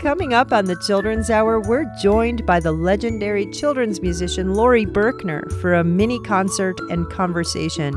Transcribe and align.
Coming 0.00 0.32
up 0.32 0.50
on 0.50 0.64
the 0.64 0.76
Children's 0.76 1.28
Hour, 1.28 1.60
we're 1.60 1.84
joined 2.00 2.46
by 2.46 2.58
the 2.58 2.72
legendary 2.72 3.44
children's 3.50 4.00
musician 4.00 4.54
Laurie 4.54 4.86
Berkner 4.86 5.52
for 5.60 5.74
a 5.74 5.84
mini 5.84 6.18
concert 6.20 6.80
and 6.88 7.06
conversation. 7.10 7.92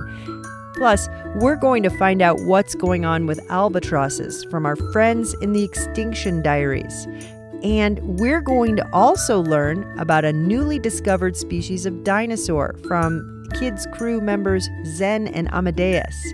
Plus, 0.76 1.08
we're 1.36 1.56
going 1.56 1.82
to 1.82 1.90
find 1.90 2.22
out 2.22 2.42
what's 2.42 2.76
going 2.76 3.06
on 3.06 3.26
with 3.26 3.40
albatrosses 3.50 4.44
from 4.52 4.66
our 4.66 4.76
friends 4.92 5.34
in 5.36 5.54
the 5.54 5.64
Extinction 5.64 6.42
Diaries. 6.42 7.08
And 7.64 8.02
we're 8.20 8.42
going 8.42 8.76
to 8.76 8.90
also 8.92 9.42
learn 9.42 9.86
about 9.98 10.26
a 10.26 10.34
newly 10.34 10.80
discovered 10.80 11.38
species 11.38 11.86
of 11.86 12.04
dinosaur 12.04 12.76
from 12.86 13.46
kids' 13.54 13.88
crew 13.94 14.20
members 14.20 14.68
Zen 14.88 15.28
and 15.28 15.48
Amadeus. 15.54 16.34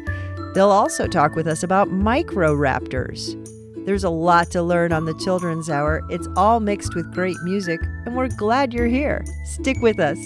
They'll 0.56 0.72
also 0.72 1.06
talk 1.06 1.36
with 1.36 1.48
us 1.48 1.62
about 1.62 1.90
microraptors. 1.90 3.36
There's 3.90 4.04
a 4.04 4.10
lot 4.12 4.52
to 4.52 4.62
learn 4.62 4.92
on 4.92 5.06
the 5.06 5.16
Children's 5.16 5.68
Hour. 5.68 6.04
It's 6.12 6.28
all 6.36 6.60
mixed 6.60 6.94
with 6.94 7.12
great 7.12 7.38
music, 7.42 7.80
and 8.06 8.16
we're 8.16 8.28
glad 8.28 8.72
you're 8.72 8.86
here. 8.86 9.26
Stick 9.46 9.78
with 9.82 10.00
us. 10.00 10.20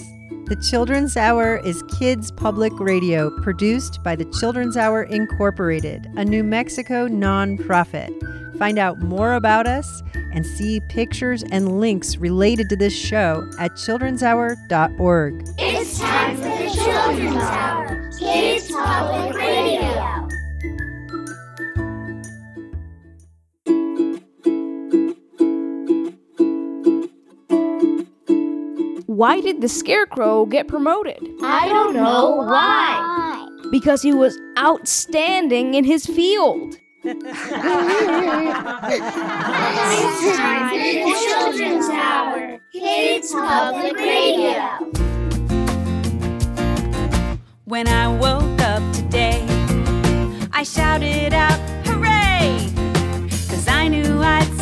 The 0.48 0.62
Children's 0.68 1.16
Hour 1.16 1.56
is 1.64 1.82
kids 1.98 2.30
public 2.30 2.78
radio 2.78 3.30
produced 3.40 4.02
by 4.02 4.16
the 4.16 4.26
Children's 4.38 4.76
Hour 4.76 5.04
Incorporated, 5.04 6.12
a 6.14 6.26
New 6.26 6.44
Mexico 6.44 7.08
nonprofit. 7.08 8.58
Find 8.58 8.78
out 8.78 8.98
more 8.98 9.32
about 9.32 9.66
us 9.66 10.02
and 10.34 10.44
see 10.44 10.80
pictures 10.90 11.42
and 11.50 11.80
links 11.80 12.18
related 12.18 12.68
to 12.68 12.76
this 12.76 12.94
show 12.94 13.50
at 13.58 13.70
childrenshour.org. 13.76 15.48
It's 15.58 15.98
time 15.98 16.36
for 16.36 16.42
the 16.42 16.70
Children's 16.70 17.36
Hour, 17.36 18.10
Kids 18.18 18.70
Public 18.70 19.34
Radio. 19.38 20.28
Why 29.14 29.40
did 29.40 29.60
the 29.60 29.68
Scarecrow 29.68 30.44
get 30.44 30.66
promoted? 30.66 31.22
I 31.40 31.68
don't 31.68 31.94
know 31.94 32.34
why. 32.34 33.46
Because 33.70 34.02
he 34.02 34.12
was 34.12 34.36
outstanding 34.58 35.74
in 35.74 35.84
his 35.84 36.04
field. 36.04 36.76
It's 37.04 37.22
time 40.36 40.68
for 40.68 40.76
the 40.76 41.14
Children's 41.28 41.88
Hour, 41.90 42.58
Kids 42.72 43.30
Public 43.30 43.96
Radio. 43.98 44.90
When 47.66 47.86
I 47.86 48.08
woke 48.08 48.60
up 48.62 48.82
today, 48.92 49.46
I 50.52 50.64
shouted 50.64 51.32
out, 51.32 51.60
hooray! 51.86 52.68
Cause 53.48 53.68
I 53.68 53.86
knew 53.86 54.20
I'd 54.20 54.53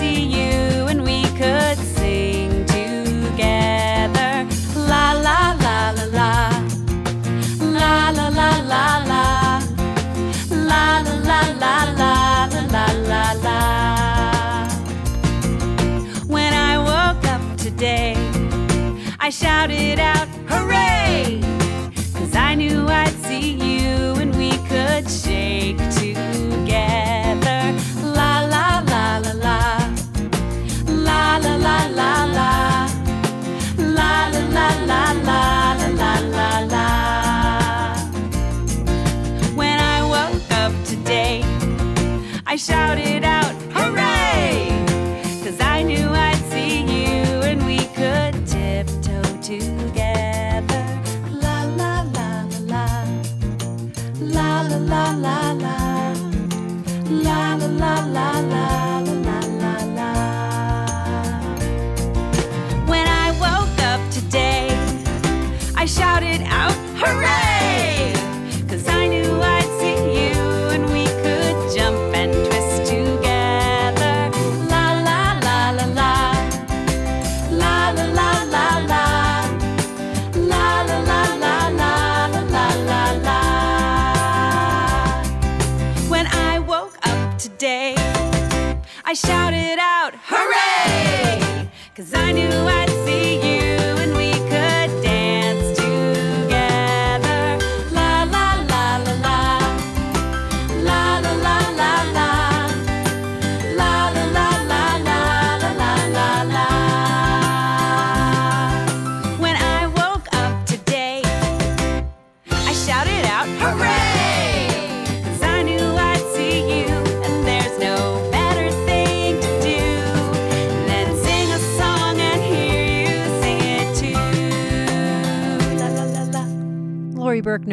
shouted 19.32 19.98
out, 19.98 20.28
hooray! 20.46 20.71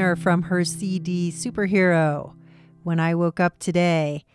Laurie 0.09 0.15
from 0.15 0.41
her 0.43 0.65
CD 0.65 1.31
Superhero. 1.31 2.33
When 2.81 2.99
I 2.99 3.13
woke 3.13 3.39
up 3.39 3.59
today. 3.59 4.25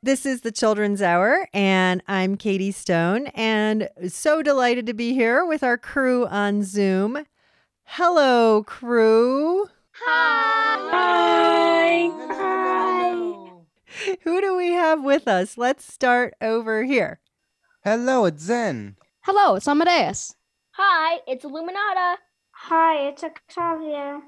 This 0.00 0.24
is 0.24 0.42
the 0.42 0.52
Children's 0.52 1.02
Hour, 1.02 1.48
and 1.52 2.00
I'm 2.06 2.36
Katie 2.36 2.70
Stone, 2.70 3.26
and 3.28 3.88
so 4.06 4.40
delighted 4.40 4.86
to 4.86 4.94
be 4.94 5.14
here 5.14 5.44
with 5.44 5.64
our 5.64 5.76
crew 5.78 6.26
on 6.26 6.62
Zoom. 6.62 7.26
Hello, 7.84 8.62
crew. 8.62 9.66
Hi. 10.04 10.92
Hi. 12.30 13.50
Who 14.22 14.40
do 14.40 14.56
we 14.56 14.72
have 14.74 15.02
with 15.02 15.26
us? 15.26 15.58
Let's 15.58 15.92
start 15.92 16.34
over 16.40 16.84
here. 16.84 17.18
Hello, 17.82 18.26
it's 18.26 18.44
Zen. 18.44 18.94
Hello, 19.22 19.56
it's 19.56 19.66
Amadeus. 19.66 20.36
Hi, 20.72 21.18
it's 21.26 21.44
Illuminata. 21.44 22.18
Hi, 22.52 23.08
it's 23.08 23.24
Octavia. 23.24 24.20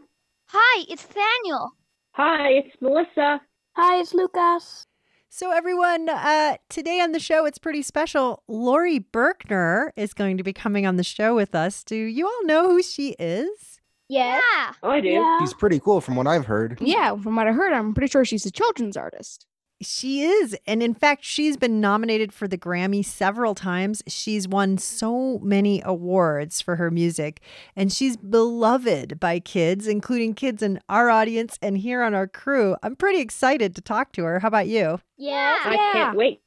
Hi, 0.51 0.85
it's 0.89 1.07
Daniel. 1.07 1.73
Hi, 2.13 2.49
it's 2.53 2.75
Melissa. 2.81 3.41
Hi, 3.77 4.01
it's 4.01 4.15
Lucas. 4.15 4.87
So, 5.29 5.51
everyone, 5.53 6.09
uh, 6.09 6.57
today 6.71 7.01
on 7.01 7.13
the 7.13 7.21
show, 7.21 7.45
it's 7.45 7.59
pretty 7.59 7.83
special. 7.83 8.43
Laurie 8.49 8.99
Berkner 8.99 9.91
is 9.95 10.15
going 10.15 10.39
to 10.39 10.43
be 10.43 10.55
coming 10.55 10.87
on 10.87 10.97
the 10.97 11.05
show 11.05 11.35
with 11.35 11.55
us. 11.55 11.85
Do 11.85 11.97
you 11.97 12.27
all 12.27 12.47
know 12.47 12.71
who 12.71 12.83
she 12.83 13.11
is? 13.19 13.79
Yes. 14.09 14.43
Yeah. 14.43 14.73
Oh, 14.83 14.91
I 14.91 15.00
do. 15.03 15.09
Yeah. 15.09 15.39
He's 15.41 15.53
pretty 15.53 15.81
cool 15.81 16.00
from 16.00 16.17
what 16.17 16.27
I've 16.27 16.47
heard. 16.47 16.79
Yeah, 16.81 17.15
from 17.17 17.37
what 17.37 17.47
I 17.47 17.53
heard, 17.53 17.75
I'm 17.75 17.93
pretty 17.93 18.11
sure 18.11 18.25
she's 18.25 18.47
a 18.47 18.51
children's 18.51 18.97
artist. 18.97 19.44
She 19.81 20.23
is. 20.23 20.57
And 20.67 20.83
in 20.83 20.93
fact, 20.93 21.25
she's 21.25 21.57
been 21.57 21.81
nominated 21.81 22.33
for 22.33 22.49
the 22.49 22.59
Grammy 22.59 23.05
several 23.05 23.55
times. 23.55 24.03
She's 24.09 24.49
won 24.49 24.77
so 24.79 25.39
many 25.39 25.81
awards 25.85 26.61
for 26.61 26.77
her 26.77 26.91
music, 26.91 27.41
and 27.77 27.93
she's 27.93 28.17
beloved 28.17 29.21
by 29.21 29.39
kids, 29.39 29.87
including 29.87 30.35
kids 30.35 30.63
in 30.63 30.81
our 30.89 31.11
audience 31.11 31.59
and 31.63 31.79
here 31.79 32.03
on 32.03 32.13
our 32.13 32.27
crew. 32.27 32.77
I'm 32.83 32.97
pretty 32.97 33.21
excited 33.21 33.77
to 33.77 33.81
talk 33.81 34.13
to 34.13 34.25
her. 34.25 34.41
How 34.41 34.49
about 34.49 34.67
you? 34.67 35.01
Yes. 35.17 35.61
Yeah. 35.65 35.71
I 35.71 35.91
can't 35.93 36.17
wait. 36.17 36.41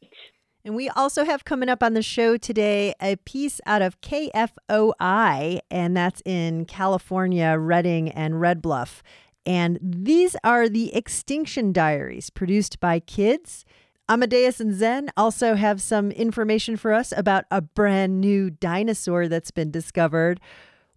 And 0.64 0.76
we 0.76 0.90
also 0.90 1.24
have 1.24 1.44
coming 1.44 1.70
up 1.70 1.82
on 1.82 1.94
the 1.94 2.04
show 2.04 2.38
today 2.38 2.94
a 3.02 3.16
piece 3.16 3.60
out 3.66 3.82
of 3.82 4.00
KFOI, 4.02 5.60
and 5.72 5.98
that's 5.98 6.22
in 6.24 6.66
California, 6.66 7.58
Redding, 7.58 8.10
and 8.10 8.40
Red 8.40 8.62
Bluff. 8.62 9.02
And 9.46 9.80
these 9.82 10.36
are 10.44 10.70
the 10.70 10.94
Extinction 10.96 11.74
Diaries 11.74 12.30
produced 12.30 12.80
by 12.80 13.00
kids. 13.00 13.66
Amadeus 14.08 14.60
and 14.60 14.74
Zen 14.74 15.10
also 15.16 15.56
have 15.56 15.82
some 15.82 16.12
information 16.12 16.76
for 16.76 16.94
us 16.94 17.14
about 17.16 17.46
a 17.50 17.62
brand 17.62 18.20
new 18.20 18.50
dinosaur 18.50 19.28
that's 19.28 19.52
been 19.52 19.72
discovered. 19.72 20.40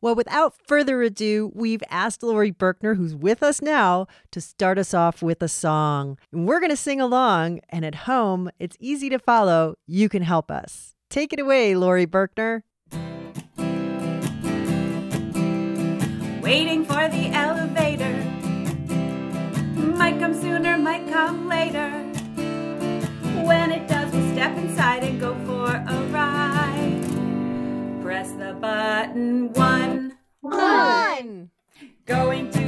Well, 0.01 0.15
without 0.15 0.55
further 0.67 1.01
ado, 1.01 1.51
we've 1.55 1.83
asked 1.89 2.23
Laurie 2.23 2.53
Berkner, 2.53 2.97
who's 2.97 3.15
with 3.15 3.43
us 3.43 3.63
now, 3.63 4.07
to 4.33 4.41
start 4.41 4.79
us 4.79 4.93
off 4.93 5.23
with 5.23 5.41
a 5.43 5.49
song. 5.49 6.19
We're 6.31 6.61
going 6.61 6.69
to 6.69 6.77
sing 6.77 7.01
along, 7.01 7.61
and 7.71 7.87
at 7.87 7.95
home, 7.95 8.51
it's 8.59 8.77
easy 8.81 9.09
to 9.09 9.19
follow. 9.19 9.77
You 9.87 10.11
can 10.11 10.23
help 10.23 10.51
us. 10.51 10.95
Take 11.09 11.33
it 11.33 11.41
away, 11.41 11.75
Laurie 11.75 12.07
Berkner. 12.07 12.65
Waiting 16.43 16.85
for 16.85 17.09
the 17.09 17.31
elevator. 17.33 17.74
Might 19.97 20.19
come 20.19 20.35
sooner, 20.35 20.77
might 20.77 21.09
come 21.11 21.49
later. 21.49 21.91
When 23.47 23.71
it 23.73 23.89
does, 23.89 24.13
we'll 24.13 24.33
step 24.33 24.57
inside 24.59 25.05
and 25.05 25.21
go 25.21 25.35
for 25.47 25.67
a 25.67 26.07
ride. 26.11 27.03
Press 28.03 28.33
the 28.33 28.55
button 28.61 29.53
one. 29.53 30.19
One. 30.41 31.51
Going 32.07 32.51
to 32.51 32.64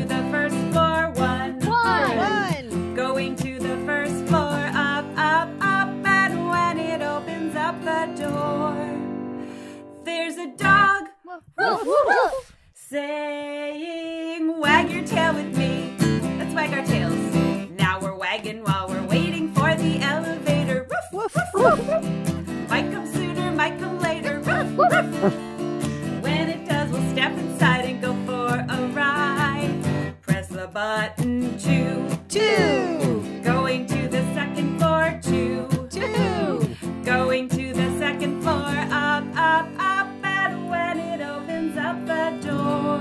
button 30.76 31.58
two. 31.58 32.06
Two. 32.28 33.40
Going 33.42 33.86
to 33.86 34.08
the 34.08 34.22
second 34.34 34.78
floor, 34.78 35.18
two. 35.22 35.66
Two. 35.88 36.76
Going 37.02 37.48
to 37.48 37.72
the 37.72 37.98
second 37.98 38.42
floor, 38.42 38.74
up, 38.90 39.24
up, 39.34 39.66
up, 39.78 40.08
and 40.22 40.68
when 40.68 40.98
it 41.00 41.22
opens 41.22 41.78
up 41.78 41.96
the 42.04 42.46
door, 42.46 43.00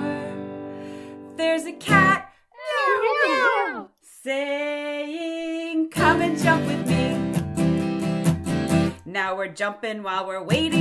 there's 1.36 1.66
a 1.66 1.74
cat 1.74 2.31
meow, 2.56 3.01
meow, 3.27 3.89
saying, 4.24 5.89
Come 5.89 6.21
and 6.21 6.38
jump 6.42 6.66
with 6.68 6.88
me. 6.88 7.04
Now 9.06 9.36
we're 9.36 9.50
jumping 9.50 10.01
while 10.01 10.25
we're 10.25 10.42
waiting 10.44 10.75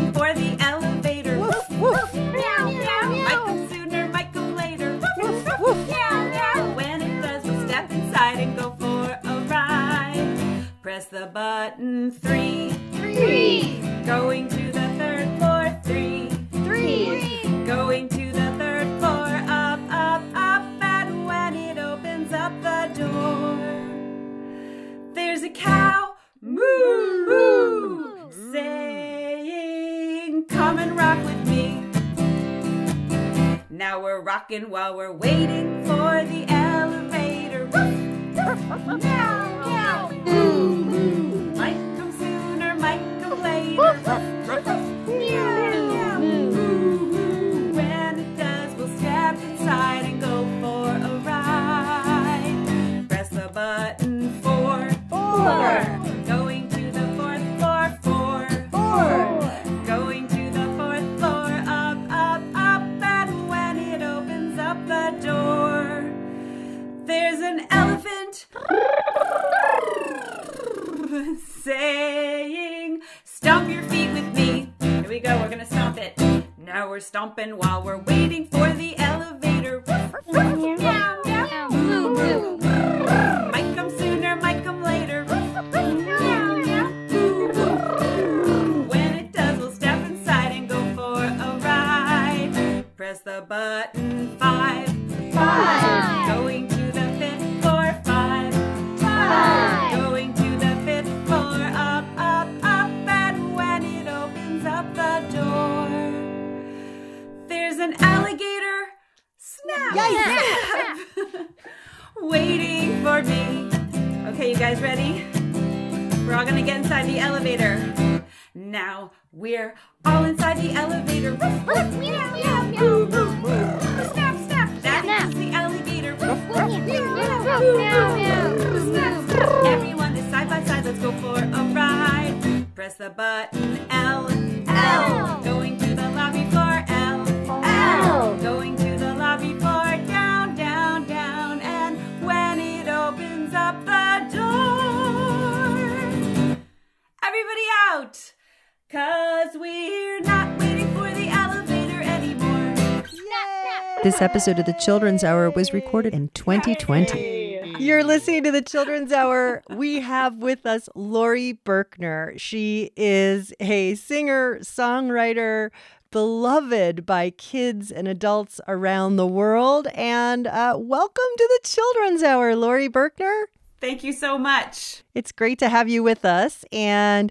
episode 154.25 154.59
of 154.59 154.64
the 154.64 154.73
Children's 154.73 155.23
Hour 155.23 155.50
was 155.50 155.75
recorded 155.75 156.14
in 156.14 156.31
2020. 156.31 157.76
You're 157.78 158.02
listening 158.02 158.43
to 158.45 158.50
the 158.50 158.62
Children's 158.62 159.12
Hour. 159.12 159.62
We 159.69 160.00
have 160.00 160.38
with 160.38 160.64
us 160.64 160.88
Laurie 160.95 161.59
Berkner. 161.62 162.40
She 162.40 162.90
is 162.97 163.52
a 163.61 163.97
singer, 163.97 164.61
songwriter, 164.61 165.73
beloved 166.11 167.04
by 167.04 167.31
kids 167.31 167.93
and 167.93 168.09
adults 168.09 168.62
around 168.66 169.16
the 169.16 169.26
world. 169.26 169.88
And 169.95 170.47
uh, 170.47 170.76
welcome 170.78 171.25
to 171.37 171.61
the 171.62 171.69
Children's 171.69 172.23
Hour, 172.23 172.57
Laurie 172.57 172.88
Berkner. 172.88 173.43
Thank 173.78 174.02
you 174.02 174.14
so 174.14 174.38
much. 174.38 175.02
It's 175.14 175.33
great 175.33 175.59
to 175.59 175.69
have 175.69 175.90
you 175.90 176.02
with 176.02 176.25
us 176.25 176.64
and 176.73 177.31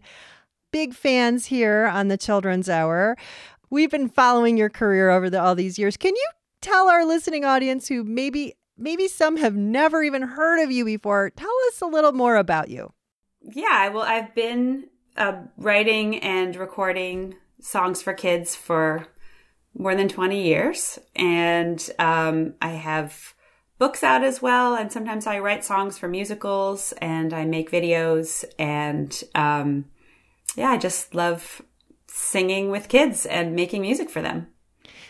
big 0.72 0.94
fans 0.94 1.48
here 1.48 1.90
on 1.92 2.10
the 2.10 2.18
Children's 2.18 2.70
Hour. 2.70 3.18
We've 3.72 3.90
been 3.90 4.10
following 4.10 4.58
your 4.58 4.70
career 4.70 5.10
over 5.10 5.32
the, 5.32 5.42
all 5.42 5.56
these 5.56 5.80
years. 5.80 5.98
Can 5.98 6.16
you 6.16 6.28
tell 6.64 6.90
our 6.90 7.06
listening 7.06 7.46
audience 7.46 7.88
who 7.88 8.04
maybe 8.04 8.56
maybe 8.78 9.08
some 9.08 9.38
have 9.38 9.56
never 9.56 10.02
even 10.02 10.24
heard 10.24 10.64
of 10.64 10.72
you 10.72 10.84
before, 10.86 11.30
tell 11.30 11.54
us 11.68 11.82
a 11.82 11.86
little 11.86 12.12
more 12.12 12.36
about 12.36 12.70
you. 12.70 12.92
Yeah, 13.42 13.90
well, 13.90 14.04
I've 14.04 14.34
been 14.34 14.86
uh, 15.16 15.44
writing 15.58 16.20
and 16.20 16.56
recording 16.56 17.36
songs 17.60 18.02
for 18.02 18.14
kids 18.14 18.56
for 18.56 19.08
more 19.78 19.96
than 19.96 20.08
20 20.08 20.42
years. 20.42 21.00
And 21.16 21.88
um, 22.00 22.54
I 22.62 22.70
have 22.70 23.34
books 23.78 24.04
out 24.04 24.24
as 24.24 24.42
well, 24.42 24.76
and 24.76 24.92
sometimes 24.92 25.28
I 25.28 25.40
write 25.40 25.64
songs 25.64 25.98
for 25.98 26.08
musicals 26.08 26.94
and 27.00 27.34
I 27.34 27.46
make 27.46 27.72
videos. 27.72 28.46
And 28.58 29.22
um, 29.36 29.86
yeah, 30.56 30.72
I 30.72 30.78
just 30.78 31.14
love 31.14 31.62
singing 32.08 32.70
with 32.70 32.90
kids 32.90 33.26
and 33.26 33.56
making 33.56 33.82
music 33.82 34.10
for 34.10 34.22
them. 34.22 34.48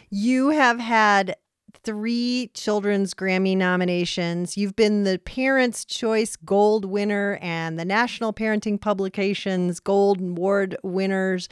You 0.09 0.49
have 0.49 0.79
had 0.79 1.35
three 1.83 2.49
children's 2.53 3.13
Grammy 3.13 3.55
nominations. 3.55 4.57
You've 4.57 4.75
been 4.75 5.03
the 5.03 5.19
Parents' 5.19 5.85
Choice 5.85 6.35
Gold 6.35 6.85
winner 6.85 7.37
and 7.41 7.77
the 7.79 7.85
National 7.85 8.33
Parenting 8.33 8.79
Publications 8.79 9.79
Gold 9.79 10.21
Award 10.21 10.77
winners. 10.83 11.49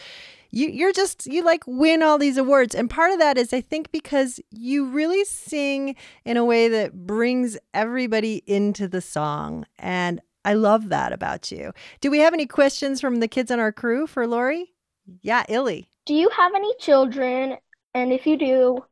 You, 0.51 0.67
you're 0.67 0.91
just, 0.93 1.27
you 1.27 1.43
like 1.43 1.63
win 1.65 2.03
all 2.03 2.17
these 2.17 2.38
awards. 2.38 2.75
And 2.75 2.89
part 2.89 3.11
of 3.11 3.19
that 3.19 3.38
is, 3.38 3.53
I 3.53 3.61
think, 3.61 3.91
because 3.91 4.39
you 4.51 4.85
really 4.89 5.23
sing 5.25 5.95
in 6.25 6.38
a 6.38 6.45
way 6.45 6.67
that 6.67 7.05
brings 7.05 7.57
everybody 7.73 8.43
into 8.47 8.88
the 8.88 9.01
song. 9.01 9.65
And 9.79 10.21
I 10.43 10.53
love 10.53 10.89
that 10.89 11.13
about 11.13 11.51
you. 11.51 11.71
Do 12.01 12.11
we 12.11 12.19
have 12.19 12.33
any 12.33 12.45
questions 12.45 13.00
from 13.00 13.17
the 13.17 13.27
kids 13.27 13.51
on 13.51 13.59
our 13.59 13.71
crew 13.71 14.07
for 14.07 14.27
Laurie? 14.27 14.73
Yeah, 15.21 15.45
Illy. 15.47 15.89
Do 16.05 16.13
you 16.13 16.29
have 16.29 16.53
any 16.55 16.73
children? 16.79 17.57
And 17.93 18.11
if 18.11 18.25
you 18.25 18.38
do, 18.38 18.83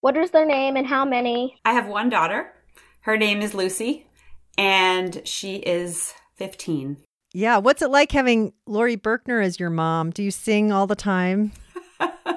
what 0.00 0.16
is 0.16 0.30
their 0.30 0.46
name 0.46 0.76
and 0.76 0.86
how 0.86 1.04
many? 1.04 1.58
I 1.64 1.72
have 1.72 1.86
one 1.86 2.08
daughter. 2.08 2.52
Her 3.00 3.16
name 3.16 3.40
is 3.40 3.54
Lucy, 3.54 4.06
and 4.56 5.22
she 5.24 5.56
is 5.56 6.14
15. 6.36 6.98
Yeah, 7.32 7.58
what's 7.58 7.82
it 7.82 7.90
like 7.90 8.12
having 8.12 8.52
Laurie 8.66 8.96
Berkner 8.96 9.44
as 9.44 9.60
your 9.60 9.70
mom? 9.70 10.10
Do 10.10 10.22
you 10.22 10.30
sing 10.30 10.72
all 10.72 10.86
the 10.86 10.96
time? 10.96 11.52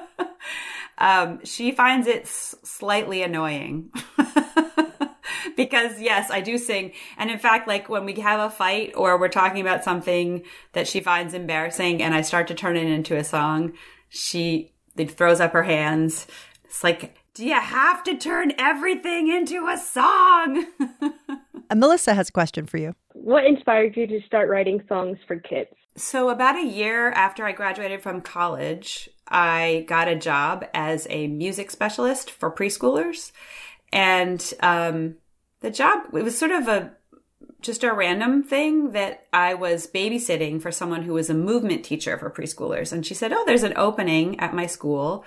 um, 0.98 1.44
she 1.44 1.72
finds 1.72 2.06
it 2.06 2.22
s- 2.22 2.54
slightly 2.62 3.22
annoying. 3.22 3.90
because 5.56 6.00
yes, 6.00 6.30
I 6.30 6.40
do 6.40 6.58
sing. 6.58 6.92
And 7.16 7.30
in 7.30 7.38
fact, 7.38 7.68
like 7.68 7.88
when 7.88 8.04
we 8.04 8.14
have 8.14 8.40
a 8.40 8.50
fight 8.50 8.92
or 8.96 9.18
we're 9.18 9.28
talking 9.28 9.60
about 9.60 9.84
something 9.84 10.42
that 10.72 10.86
she 10.88 11.00
finds 11.00 11.34
embarrassing 11.34 12.02
and 12.02 12.14
I 12.14 12.22
start 12.22 12.48
to 12.48 12.54
turn 12.54 12.76
it 12.76 12.86
into 12.86 13.16
a 13.16 13.24
song, 13.24 13.72
she 14.08 14.72
throws 14.96 15.40
up 15.40 15.52
her 15.52 15.62
hands. 15.62 16.26
It's 16.64 16.84
like, 16.84 17.16
do 17.34 17.46
you 17.46 17.58
have 17.58 18.02
to 18.04 18.16
turn 18.16 18.52
everything 18.58 19.28
into 19.28 19.66
a 19.66 19.78
song? 19.78 20.66
Melissa 21.74 22.14
has 22.14 22.28
a 22.28 22.32
question 22.32 22.66
for 22.66 22.76
you. 22.76 22.94
What 23.14 23.46
inspired 23.46 23.96
you 23.96 24.06
to 24.06 24.20
start 24.26 24.50
writing 24.50 24.82
songs 24.88 25.18
for 25.26 25.36
kids? 25.36 25.70
So, 25.96 26.30
about 26.30 26.56
a 26.56 26.64
year 26.64 27.10
after 27.10 27.44
I 27.44 27.52
graduated 27.52 28.02
from 28.02 28.20
college, 28.20 29.08
I 29.28 29.84
got 29.88 30.08
a 30.08 30.16
job 30.16 30.66
as 30.74 31.06
a 31.10 31.26
music 31.26 31.70
specialist 31.70 32.30
for 32.30 32.50
preschoolers. 32.50 33.32
And 33.92 34.52
um, 34.60 35.16
the 35.60 35.70
job, 35.70 36.04
it 36.14 36.22
was 36.22 36.38
sort 36.38 36.50
of 36.50 36.68
a 36.68 36.92
just 37.60 37.84
a 37.84 37.92
random 37.92 38.42
thing 38.42 38.90
that 38.90 39.26
I 39.32 39.54
was 39.54 39.86
babysitting 39.86 40.60
for 40.60 40.72
someone 40.72 41.02
who 41.02 41.14
was 41.14 41.30
a 41.30 41.34
movement 41.34 41.84
teacher 41.84 42.18
for 42.18 42.30
preschoolers. 42.30 42.92
And 42.92 43.06
she 43.06 43.14
said, 43.14 43.32
Oh, 43.32 43.44
there's 43.46 43.62
an 43.62 43.74
opening 43.76 44.38
at 44.40 44.54
my 44.54 44.66
school. 44.66 45.24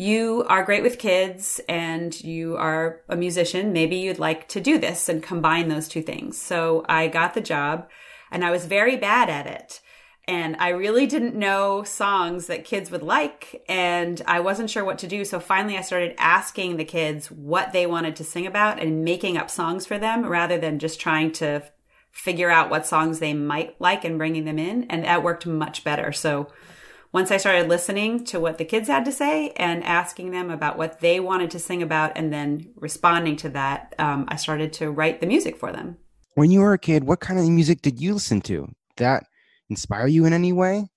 You 0.00 0.46
are 0.48 0.64
great 0.64 0.82
with 0.82 0.98
kids 0.98 1.60
and 1.68 2.18
you 2.24 2.56
are 2.56 3.02
a 3.10 3.16
musician. 3.16 3.74
Maybe 3.74 3.96
you'd 3.96 4.18
like 4.18 4.48
to 4.48 4.58
do 4.58 4.78
this 4.78 5.10
and 5.10 5.22
combine 5.22 5.68
those 5.68 5.88
two 5.88 6.00
things. 6.00 6.40
So 6.40 6.86
I 6.88 7.06
got 7.08 7.34
the 7.34 7.42
job 7.42 7.86
and 8.30 8.42
I 8.42 8.50
was 8.50 8.64
very 8.64 8.96
bad 8.96 9.28
at 9.28 9.46
it. 9.46 9.82
And 10.26 10.56
I 10.58 10.70
really 10.70 11.06
didn't 11.06 11.34
know 11.34 11.82
songs 11.82 12.46
that 12.46 12.64
kids 12.64 12.90
would 12.90 13.02
like. 13.02 13.62
And 13.68 14.22
I 14.26 14.40
wasn't 14.40 14.70
sure 14.70 14.86
what 14.86 14.96
to 15.00 15.06
do. 15.06 15.22
So 15.22 15.38
finally, 15.38 15.76
I 15.76 15.82
started 15.82 16.14
asking 16.16 16.78
the 16.78 16.84
kids 16.86 17.30
what 17.30 17.74
they 17.74 17.84
wanted 17.84 18.16
to 18.16 18.24
sing 18.24 18.46
about 18.46 18.80
and 18.80 19.04
making 19.04 19.36
up 19.36 19.50
songs 19.50 19.84
for 19.84 19.98
them 19.98 20.24
rather 20.24 20.56
than 20.56 20.78
just 20.78 20.98
trying 20.98 21.30
to 21.32 21.62
figure 22.10 22.48
out 22.48 22.70
what 22.70 22.86
songs 22.86 23.18
they 23.18 23.34
might 23.34 23.78
like 23.78 24.06
and 24.06 24.16
bringing 24.16 24.46
them 24.46 24.58
in. 24.58 24.84
And 24.84 25.04
that 25.04 25.22
worked 25.22 25.44
much 25.44 25.84
better. 25.84 26.10
So 26.10 26.50
once 27.12 27.30
I 27.30 27.38
started 27.38 27.68
listening 27.68 28.24
to 28.26 28.38
what 28.38 28.58
the 28.58 28.64
kids 28.64 28.88
had 28.88 29.04
to 29.04 29.12
say 29.12 29.50
and 29.56 29.82
asking 29.82 30.30
them 30.30 30.50
about 30.50 30.78
what 30.78 31.00
they 31.00 31.18
wanted 31.18 31.50
to 31.52 31.58
sing 31.58 31.82
about 31.82 32.12
and 32.16 32.32
then 32.32 32.70
responding 32.76 33.36
to 33.36 33.48
that, 33.50 33.94
um, 33.98 34.26
I 34.28 34.36
started 34.36 34.72
to 34.74 34.90
write 34.90 35.20
the 35.20 35.26
music 35.26 35.56
for 35.56 35.72
them. 35.72 35.98
When 36.34 36.50
you 36.52 36.60
were 36.60 36.72
a 36.72 36.78
kid, 36.78 37.04
what 37.04 37.20
kind 37.20 37.40
of 37.40 37.48
music 37.48 37.82
did 37.82 38.00
you 38.00 38.14
listen 38.14 38.40
to? 38.42 38.68
That 38.96 39.24
inspire 39.68 40.06
you 40.06 40.24
in 40.24 40.32
any 40.32 40.52
way? 40.52 40.88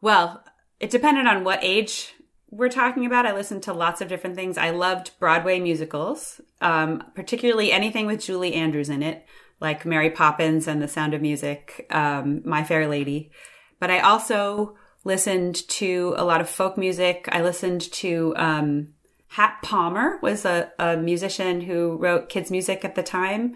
Well, 0.00 0.42
it 0.80 0.90
depended 0.90 1.26
on 1.26 1.44
what 1.44 1.62
age 1.62 2.14
we're 2.50 2.68
talking 2.68 3.06
about. 3.06 3.26
I 3.26 3.34
listened 3.34 3.62
to 3.64 3.72
lots 3.72 4.00
of 4.00 4.08
different 4.08 4.34
things. 4.34 4.58
I 4.58 4.70
loved 4.70 5.12
Broadway 5.20 5.60
musicals, 5.60 6.40
um, 6.60 7.04
particularly 7.14 7.70
anything 7.70 8.06
with 8.06 8.24
Julie 8.24 8.54
Andrews 8.54 8.88
in 8.88 9.04
it, 9.04 9.24
like 9.60 9.86
Mary 9.86 10.10
Poppins 10.10 10.66
and 10.66 10.82
The 10.82 10.88
Sound 10.88 11.14
of 11.14 11.22
Music, 11.22 11.86
um, 11.90 12.42
My 12.44 12.64
Fair 12.64 12.88
Lady. 12.88 13.30
But 13.78 13.90
I 13.90 14.00
also 14.00 14.76
listened 15.04 15.66
to 15.68 16.14
a 16.16 16.24
lot 16.24 16.40
of 16.40 16.48
folk 16.48 16.76
music. 16.76 17.28
I 17.32 17.42
listened 17.42 17.90
to 17.92 18.34
um, 18.36 18.88
Hap 19.28 19.62
Palmer 19.62 20.18
was 20.22 20.44
a, 20.44 20.72
a 20.78 20.96
musician 20.96 21.60
who 21.60 21.96
wrote 21.96 22.28
kids 22.28 22.50
music 22.50 22.84
at 22.84 22.96
the 22.96 23.02
time. 23.02 23.54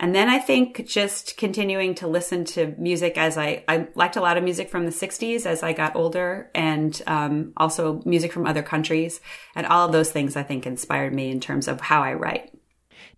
And 0.00 0.14
then 0.14 0.28
I 0.28 0.38
think 0.38 0.86
just 0.86 1.36
continuing 1.36 1.94
to 1.96 2.06
listen 2.06 2.44
to 2.46 2.74
music 2.78 3.16
as 3.16 3.38
I, 3.38 3.64
I 3.68 3.88
liked 3.94 4.16
a 4.16 4.20
lot 4.20 4.36
of 4.36 4.44
music 4.44 4.68
from 4.68 4.84
the 4.84 4.92
60s 4.92 5.46
as 5.46 5.62
I 5.62 5.72
got 5.72 5.94
older 5.94 6.50
and 6.54 7.00
um, 7.06 7.52
also 7.56 8.02
music 8.04 8.32
from 8.32 8.46
other 8.46 8.62
countries. 8.62 9.20
And 9.54 9.66
all 9.66 9.86
of 9.86 9.92
those 9.92 10.10
things 10.10 10.36
I 10.36 10.42
think 10.42 10.66
inspired 10.66 11.14
me 11.14 11.30
in 11.30 11.40
terms 11.40 11.68
of 11.68 11.80
how 11.80 12.02
I 12.02 12.14
write. 12.14 12.50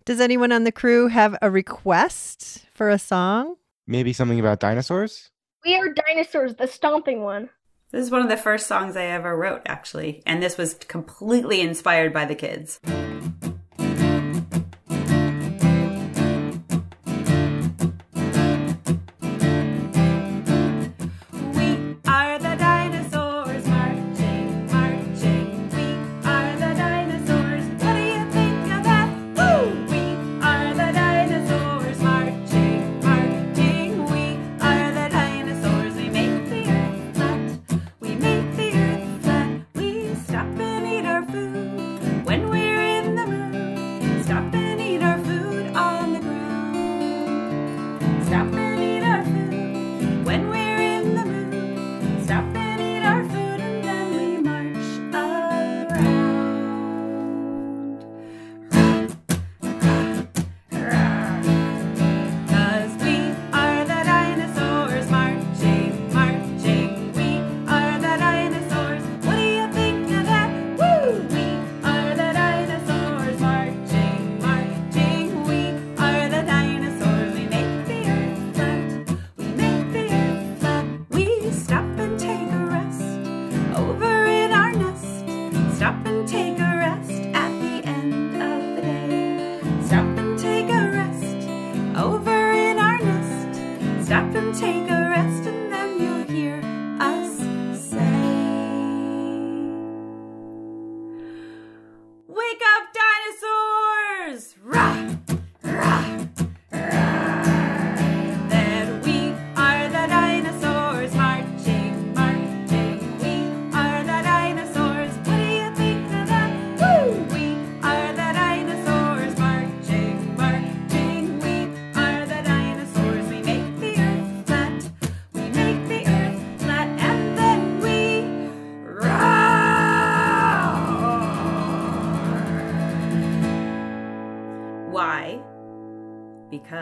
Does 0.05 0.21
anyone 0.21 0.51
on 0.51 0.63
the 0.63 0.71
crew 0.71 1.07
have 1.07 1.35
a 1.41 1.51
request 1.51 2.65
for 2.73 2.89
a 2.89 2.99
song? 2.99 3.55
Maybe 3.87 4.13
something 4.13 4.39
about 4.39 4.59
dinosaurs? 4.59 5.29
We 5.65 5.75
are 5.75 5.89
dinosaurs, 5.89 6.55
the 6.55 6.67
stomping 6.67 7.23
one. 7.23 7.49
This 7.89 8.03
is 8.03 8.11
one 8.11 8.21
of 8.21 8.27
the 8.27 8.35
first 8.35 8.67
songs 8.67 8.97
I 8.97 9.05
ever 9.05 9.35
wrote, 9.35 9.61
actually. 9.65 10.21
And 10.25 10.43
this 10.43 10.57
was 10.57 10.73
completely 10.73 11.61
inspired 11.61 12.11
by 12.11 12.25
the 12.25 12.35
kids. 12.35 12.81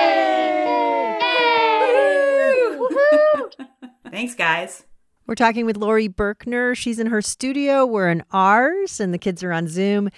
Thanks, 4.11 4.35
guys. 4.35 4.85
We're 5.26 5.35
talking 5.35 5.64
with 5.64 5.78
Laurie 5.78 6.09
Berkner. 6.09 6.76
She's 6.76 6.99
in 6.99 7.07
her 7.07 7.23
studio. 7.23 7.87
We're 7.87 8.11
in 8.11 8.23
ours, 8.33 9.00
and 9.00 9.14
the 9.14 9.19
kids 9.19 9.42
are 9.42 9.52
on 9.52 9.66
Zoom. 9.66 10.11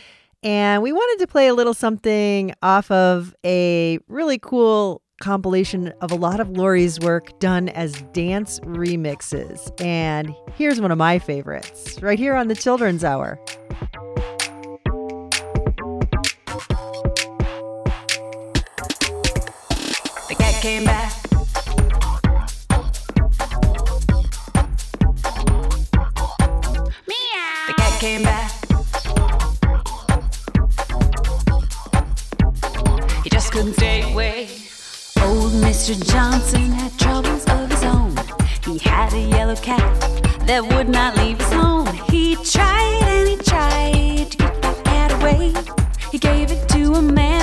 And 0.42 0.82
we 0.82 0.92
wanted 0.92 1.22
to 1.22 1.28
play 1.28 1.46
a 1.46 1.54
little 1.54 1.72
something 1.72 2.52
off 2.62 2.90
of 2.90 3.34
a 3.44 3.98
really 4.08 4.38
cool 4.38 5.02
compilation 5.24 5.88
of 6.02 6.12
a 6.12 6.14
lot 6.14 6.38
of 6.38 6.50
Laurie's 6.50 7.00
work 7.00 7.38
done 7.38 7.70
as 7.70 7.94
dance 8.12 8.60
remixes. 8.60 9.72
And 9.80 10.34
here's 10.54 10.82
one 10.82 10.90
of 10.90 10.98
my 10.98 11.18
favorites 11.18 11.98
right 12.02 12.18
here 12.18 12.34
on 12.34 12.48
the 12.48 12.54
Children's 12.54 13.02
Hour. 13.02 13.40
The 20.28 20.34
cat 20.36 20.60
came 20.60 20.84
back. 20.84 21.23
Mr. 35.84 36.10
Johnson 36.12 36.72
had 36.72 36.98
troubles 36.98 37.44
of 37.44 37.70
his 37.70 37.82
own. 37.82 38.16
He 38.64 38.78
had 38.78 39.12
a 39.12 39.20
yellow 39.20 39.54
cat 39.54 40.00
that 40.46 40.62
would 40.62 40.88
not 40.88 41.14
leave 41.18 41.38
his 41.38 41.52
home. 41.52 41.92
He 42.08 42.36
tried 42.36 43.00
and 43.02 43.28
he 43.28 43.36
tried 43.36 44.30
to 44.30 44.36
get 44.38 44.62
that 44.62 44.84
cat 44.86 45.12
away. 45.20 45.52
He 46.10 46.18
gave 46.18 46.50
it 46.50 46.66
to 46.70 46.94
a 46.94 47.02
man 47.02 47.33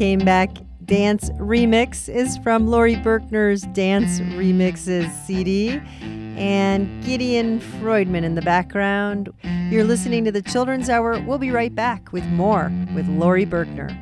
Came 0.00 0.20
Back 0.20 0.56
Dance 0.86 1.28
Remix 1.32 2.08
is 2.08 2.38
from 2.38 2.68
Laurie 2.68 2.96
Berkner's 2.96 3.64
Dance 3.74 4.18
Remixes 4.20 5.12
CD 5.26 5.78
and 6.00 7.04
Gideon 7.04 7.60
Freudmann 7.60 8.24
in 8.24 8.34
the 8.34 8.40
background. 8.40 9.28
You're 9.68 9.84
listening 9.84 10.24
to 10.24 10.32
the 10.32 10.40
Children's 10.40 10.88
Hour. 10.88 11.20
We'll 11.20 11.36
be 11.36 11.50
right 11.50 11.74
back 11.74 12.14
with 12.14 12.24
more 12.28 12.72
with 12.94 13.10
Laurie 13.10 13.44
Berkner. 13.44 13.94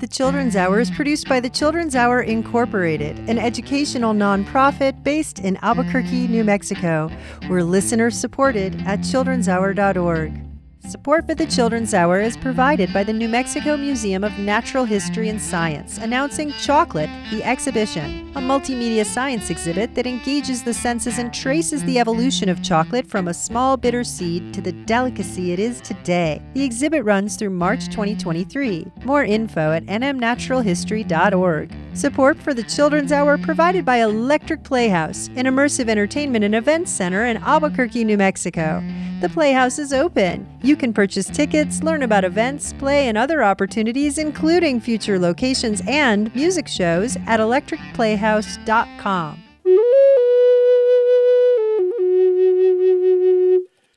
The 0.00 0.06
Children's 0.06 0.54
Hour 0.54 0.80
is 0.80 0.90
produced 0.90 1.26
by 1.26 1.40
the 1.40 1.48
Children's 1.48 1.96
Hour 1.96 2.20
Incorporated, 2.20 3.18
an 3.20 3.38
educational 3.38 4.12
nonprofit 4.12 5.02
based 5.02 5.38
in 5.38 5.56
Albuquerque, 5.62 6.28
New 6.28 6.44
Mexico. 6.44 7.10
We're 7.48 7.62
listener 7.62 8.10
supported 8.10 8.82
at 8.82 8.98
children'shour.org. 8.98 10.51
Support 10.88 11.28
for 11.28 11.36
the 11.36 11.46
Children's 11.46 11.94
Hour 11.94 12.20
is 12.20 12.36
provided 12.36 12.92
by 12.92 13.04
the 13.04 13.12
New 13.12 13.28
Mexico 13.28 13.76
Museum 13.76 14.24
of 14.24 14.36
Natural 14.36 14.84
History 14.84 15.28
and 15.28 15.40
Science, 15.40 15.98
announcing 15.98 16.50
Chocolate, 16.54 17.08
the 17.30 17.44
exhibition, 17.44 18.32
a 18.34 18.40
multimedia 18.40 19.06
science 19.06 19.48
exhibit 19.48 19.94
that 19.94 20.08
engages 20.08 20.64
the 20.64 20.74
senses 20.74 21.18
and 21.18 21.32
traces 21.32 21.84
the 21.84 22.00
evolution 22.00 22.48
of 22.48 22.64
chocolate 22.64 23.06
from 23.06 23.28
a 23.28 23.34
small 23.34 23.76
bitter 23.76 24.02
seed 24.02 24.52
to 24.54 24.60
the 24.60 24.72
delicacy 24.72 25.52
it 25.52 25.60
is 25.60 25.80
today. 25.80 26.42
The 26.54 26.64
exhibit 26.64 27.04
runs 27.04 27.36
through 27.36 27.50
March 27.50 27.86
2023. 27.86 28.90
More 29.04 29.22
info 29.22 29.70
at 29.70 29.86
nmnaturalhistory.org. 29.86 31.72
Support 31.94 32.38
for 32.38 32.54
the 32.54 32.64
Children's 32.64 33.12
Hour 33.12 33.38
provided 33.38 33.84
by 33.84 33.98
Electric 33.98 34.64
Playhouse, 34.64 35.28
an 35.36 35.46
immersive 35.46 35.88
entertainment 35.88 36.44
and 36.44 36.56
events 36.56 36.90
center 36.90 37.24
in 37.24 37.36
Albuquerque, 37.36 38.02
New 38.02 38.18
Mexico. 38.18 38.82
The 39.20 39.28
Playhouse 39.28 39.78
is 39.78 39.92
open. 39.92 40.51
You 40.62 40.76
can 40.76 40.92
purchase 40.92 41.26
tickets, 41.26 41.82
learn 41.82 42.02
about 42.02 42.24
events, 42.24 42.72
play, 42.74 43.08
and 43.08 43.18
other 43.18 43.42
opportunities, 43.42 44.16
including 44.16 44.80
future 44.80 45.18
locations 45.18 45.82
and 45.88 46.32
music 46.34 46.68
shows, 46.68 47.16
at 47.26 47.40
electricplayhouse.com. 47.40 49.41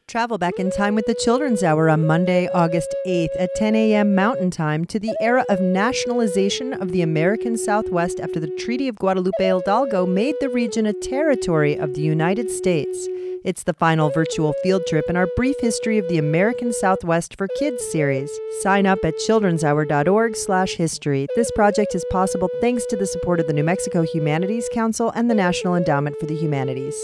Travel 0.08 0.38
back 0.38 0.60
in 0.60 0.70
time 0.70 0.94
with 0.94 1.08
the 1.08 1.16
Children's 1.16 1.64
Hour 1.64 1.90
on 1.90 2.06
Monday, 2.06 2.48
August 2.54 2.94
8th 3.08 3.30
at 3.40 3.50
10 3.56 3.76
a.m. 3.76 4.14
Mountain 4.14 4.52
Time 4.52 4.86
to 4.86 5.00
the 5.00 5.16
era 5.20 5.44
of 5.50 5.60
nationalization 5.60 6.74
of 6.74 6.92
the 6.92 7.02
American 7.02 7.58
Southwest 7.58 8.20
after 8.20 8.40
the 8.40 8.56
Treaty 8.56 8.88
of 8.88 8.98
Guadalupe 8.98 9.34
Hidalgo 9.40 10.06
made 10.06 10.36
the 10.40 10.50
region 10.50 10.86
a 10.86 10.94
territory 10.94 11.76
of 11.76 11.96
the 11.96 12.02
United 12.02 12.52
States. 12.52 13.08
It's 13.44 13.64
the 13.64 13.74
final 13.74 14.12
virtual 14.12 14.54
field 14.62 14.84
trip 14.88 15.06
in 15.10 15.18
our 15.18 15.28
brief 15.36 15.56
history 15.60 15.98
of 15.98 16.08
the 16.08 16.20
American 16.20 16.72
Southwest 16.72 17.36
for 17.36 17.48
Kids 17.58 17.84
series. 17.92 18.30
Sign 18.62 18.86
up 18.86 19.00
at 19.04 19.16
childrenshour.org/history. 19.28 21.28
This 21.36 21.52
project 21.56 21.96
is 21.96 22.06
possible 22.12 22.50
thanks 22.62 22.86
to 22.88 22.96
the 22.96 23.08
support 23.08 23.40
of 23.40 23.48
the 23.48 23.54
New 23.54 23.64
Mexico 23.64 24.04
Humanities 24.04 24.70
Council 24.72 25.12
and 25.16 25.32
the 25.32 25.36
National 25.36 25.76
Endowment 25.76 26.16
for 26.20 26.28
the 26.28 26.36
Humanities. 26.36 26.96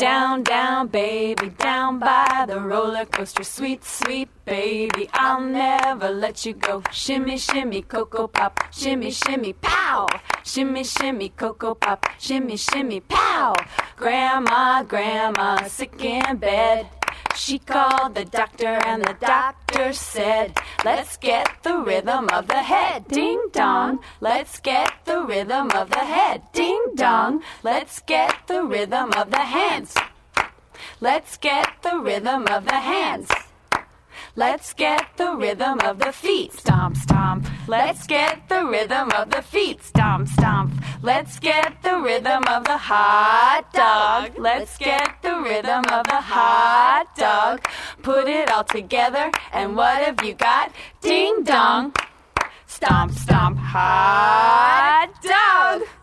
Down, 0.00 0.44
down, 0.44 0.86
baby, 0.86 1.50
down 1.58 1.98
by 1.98 2.46
the 2.48 2.58
roller 2.58 3.04
coaster. 3.04 3.44
Sweet, 3.44 3.84
sweet 3.84 4.30
baby, 4.46 5.10
I'll 5.12 5.42
never 5.42 6.08
let 6.08 6.46
you 6.46 6.54
go. 6.54 6.82
Shimmy, 6.90 7.36
shimmy, 7.36 7.82
cocoa 7.82 8.26
pop. 8.26 8.64
Shimmy, 8.72 9.10
shimmy, 9.10 9.52
pow. 9.52 10.06
Shimmy, 10.42 10.84
shimmy, 10.84 11.28
cocoa 11.28 11.74
pop. 11.74 12.06
Shimmy, 12.18 12.56
shimmy, 12.56 13.00
pow. 13.00 13.54
Grandma, 13.98 14.84
grandma, 14.84 15.64
sick 15.66 16.02
in 16.02 16.38
bed. 16.38 16.88
She 17.40 17.58
called 17.58 18.16
the 18.16 18.26
doctor, 18.26 18.78
and 18.84 19.02
the 19.02 19.16
doctor 19.18 19.94
said, 19.94 20.58
Let's 20.84 21.16
get 21.16 21.48
the 21.62 21.78
rhythm 21.78 22.28
of 22.28 22.48
the 22.48 22.62
head. 22.62 23.08
Ding 23.08 23.40
dong. 23.50 24.00
Let's 24.20 24.60
get 24.60 24.92
the 25.06 25.22
rhythm 25.22 25.70
of 25.70 25.88
the 25.88 26.04
head. 26.04 26.42
Ding 26.52 26.92
dong. 26.96 27.42
Let's 27.62 28.00
get 28.00 28.46
the 28.46 28.62
rhythm 28.62 29.14
of 29.16 29.30
the 29.30 29.38
hands. 29.56 29.94
Let's 31.00 31.38
get 31.38 31.66
the 31.80 31.98
rhythm 31.98 32.46
of 32.46 32.66
the 32.66 32.78
hands. 32.78 33.30
Let's 34.40 34.72
get 34.72 35.18
the 35.18 35.36
rhythm 35.36 35.80
of 35.80 35.98
the 35.98 36.12
feet. 36.12 36.54
Stomp, 36.54 36.96
stomp. 36.96 37.46
Let's 37.68 38.06
get 38.06 38.48
the 38.48 38.64
rhythm 38.64 39.10
of 39.10 39.28
the 39.28 39.42
feet. 39.42 39.82
Stomp, 39.82 40.28
stomp. 40.28 40.72
Let's 41.02 41.38
get 41.38 41.82
the 41.82 42.00
rhythm 42.00 42.44
of 42.48 42.64
the 42.64 42.78
hot 42.78 43.70
dog. 43.74 44.38
Let's 44.38 44.78
get 44.78 45.20
the 45.20 45.36
rhythm 45.42 45.84
of 45.92 46.06
the 46.06 46.22
hot 46.22 47.14
dog. 47.16 47.68
Put 48.00 48.28
it 48.28 48.50
all 48.50 48.64
together, 48.64 49.30
and 49.52 49.76
what 49.76 49.98
have 49.98 50.24
you 50.24 50.32
got? 50.32 50.72
Ding 51.02 51.44
dong. 51.44 51.92
Stomp, 52.66 53.12
stomp. 53.12 53.58
Hot 53.58 55.10
dog. 55.22 55.99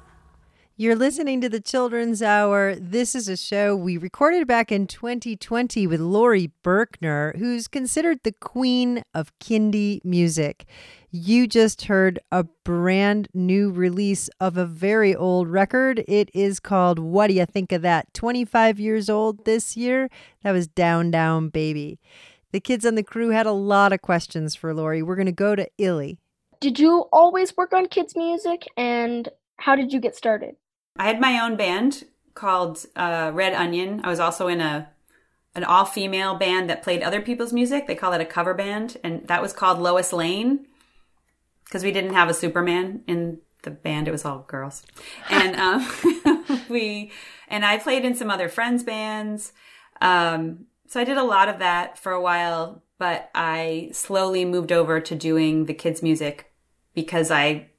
You're 0.79 0.95
listening 0.95 1.41
to 1.41 1.49
the 1.49 1.59
Children's 1.59 2.21
Hour. 2.21 2.75
This 2.75 3.15
is 3.15 3.27
a 3.27 3.35
show 3.35 3.75
we 3.75 3.97
recorded 3.97 4.45
back 4.45 4.71
in 4.71 4.85
2020 4.85 5.87
with 5.87 5.99
Laurie 5.99 6.51
Berkner, 6.63 7.35
who's 7.35 7.67
considered 7.67 8.19
the 8.21 8.33
queen 8.33 9.01
of 9.11 9.33
kindie 9.39 10.05
music. 10.05 10.67
You 11.09 11.47
just 11.47 11.85
heard 11.85 12.19
a 12.31 12.43
brand 12.63 13.27
new 13.33 13.71
release 13.71 14.29
of 14.39 14.55
a 14.55 14.67
very 14.67 15.15
old 15.15 15.47
record. 15.47 16.03
It 16.07 16.29
is 16.35 16.59
called 16.59 16.99
What 16.99 17.29
Do 17.29 17.33
You 17.33 17.47
Think 17.47 17.71
of 17.71 17.81
That? 17.81 18.13
25 18.13 18.79
years 18.79 19.09
old 19.09 19.45
this 19.45 19.75
year. 19.75 20.11
That 20.43 20.51
was 20.51 20.67
Down 20.67 21.09
Down 21.09 21.49
Baby. 21.49 21.97
The 22.51 22.59
kids 22.59 22.85
on 22.85 22.93
the 22.93 23.01
crew 23.01 23.29
had 23.29 23.47
a 23.47 23.51
lot 23.51 23.93
of 23.93 24.03
questions 24.03 24.53
for 24.53 24.75
Laurie. 24.75 25.01
We're 25.01 25.15
going 25.15 25.25
to 25.25 25.31
go 25.31 25.55
to 25.55 25.67
Illy. 25.79 26.19
Did 26.59 26.77
you 26.77 27.07
always 27.11 27.57
work 27.57 27.73
on 27.73 27.87
kids' 27.87 28.15
music 28.15 28.67
and 28.77 29.27
how 29.55 29.75
did 29.75 29.91
you 29.91 29.99
get 29.99 30.15
started? 30.15 30.55
I 30.99 31.07
had 31.07 31.19
my 31.19 31.39
own 31.39 31.55
band 31.55 32.03
called 32.33 32.86
uh, 32.95 33.31
Red 33.33 33.53
Onion. 33.53 34.01
I 34.03 34.10
was 34.10 34.19
also 34.19 34.47
in 34.47 34.62
a 34.62 34.89
an 35.55 35.63
all 35.63 35.86
female 35.86 36.36
band 36.36 36.69
that 36.69 36.83
played 36.83 37.01
other 37.01 37.19
people's 37.19 37.51
music. 37.51 37.88
They 37.88 37.95
call 37.95 38.13
it 38.13 38.21
a 38.21 38.25
cover 38.25 38.53
band, 38.53 38.97
and 39.03 39.27
that 39.27 39.41
was 39.41 39.53
called 39.53 39.79
Lois 39.79 40.13
Lane 40.13 40.67
because 41.65 41.83
we 41.83 41.91
didn't 41.91 42.13
have 42.13 42.29
a 42.29 42.33
Superman 42.33 43.01
in 43.07 43.39
the 43.63 43.71
band. 43.71 44.07
It 44.07 44.12
was 44.12 44.23
all 44.23 44.45
girls, 44.47 44.83
and 45.29 45.55
um, 45.55 46.65
we 46.69 47.12
and 47.47 47.65
I 47.65 47.77
played 47.79 48.05
in 48.05 48.15
some 48.15 48.29
other 48.29 48.49
friends' 48.49 48.83
bands. 48.83 49.51
Um, 49.99 50.67
so 50.88 51.01
I 51.01 51.03
did 51.03 51.17
a 51.17 51.23
lot 51.23 51.49
of 51.49 51.60
that 51.60 51.97
for 51.97 52.12
a 52.12 52.21
while, 52.21 52.83
but 52.99 53.29
I 53.33 53.89
slowly 53.93 54.45
moved 54.45 54.71
over 54.71 54.99
to 55.01 55.15
doing 55.15 55.65
the 55.65 55.73
kids' 55.73 56.03
music 56.03 56.53
because 56.93 57.31
I 57.31 57.69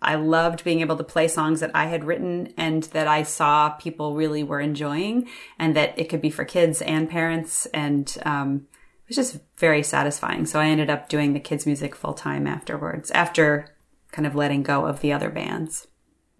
I 0.00 0.14
loved 0.14 0.62
being 0.62 0.80
able 0.80 0.96
to 0.96 1.04
play 1.04 1.26
songs 1.26 1.60
that 1.60 1.72
I 1.74 1.86
had 1.86 2.04
written 2.04 2.54
and 2.56 2.84
that 2.84 3.08
I 3.08 3.24
saw 3.24 3.70
people 3.70 4.14
really 4.14 4.42
were 4.42 4.60
enjoying, 4.60 5.28
and 5.58 5.74
that 5.76 5.98
it 5.98 6.08
could 6.08 6.20
be 6.20 6.30
for 6.30 6.44
kids 6.44 6.80
and 6.82 7.10
parents, 7.10 7.66
and 7.66 8.16
um, 8.24 8.66
it 9.02 9.08
was 9.08 9.16
just 9.16 9.38
very 9.56 9.82
satisfying. 9.82 10.46
So 10.46 10.60
I 10.60 10.66
ended 10.66 10.88
up 10.88 11.08
doing 11.08 11.32
the 11.32 11.40
kids' 11.40 11.66
music 11.66 11.96
full 11.96 12.14
time 12.14 12.46
afterwards, 12.46 13.10
after 13.10 13.74
kind 14.12 14.26
of 14.26 14.34
letting 14.34 14.62
go 14.62 14.86
of 14.86 15.00
the 15.00 15.12
other 15.12 15.30
bands. 15.30 15.86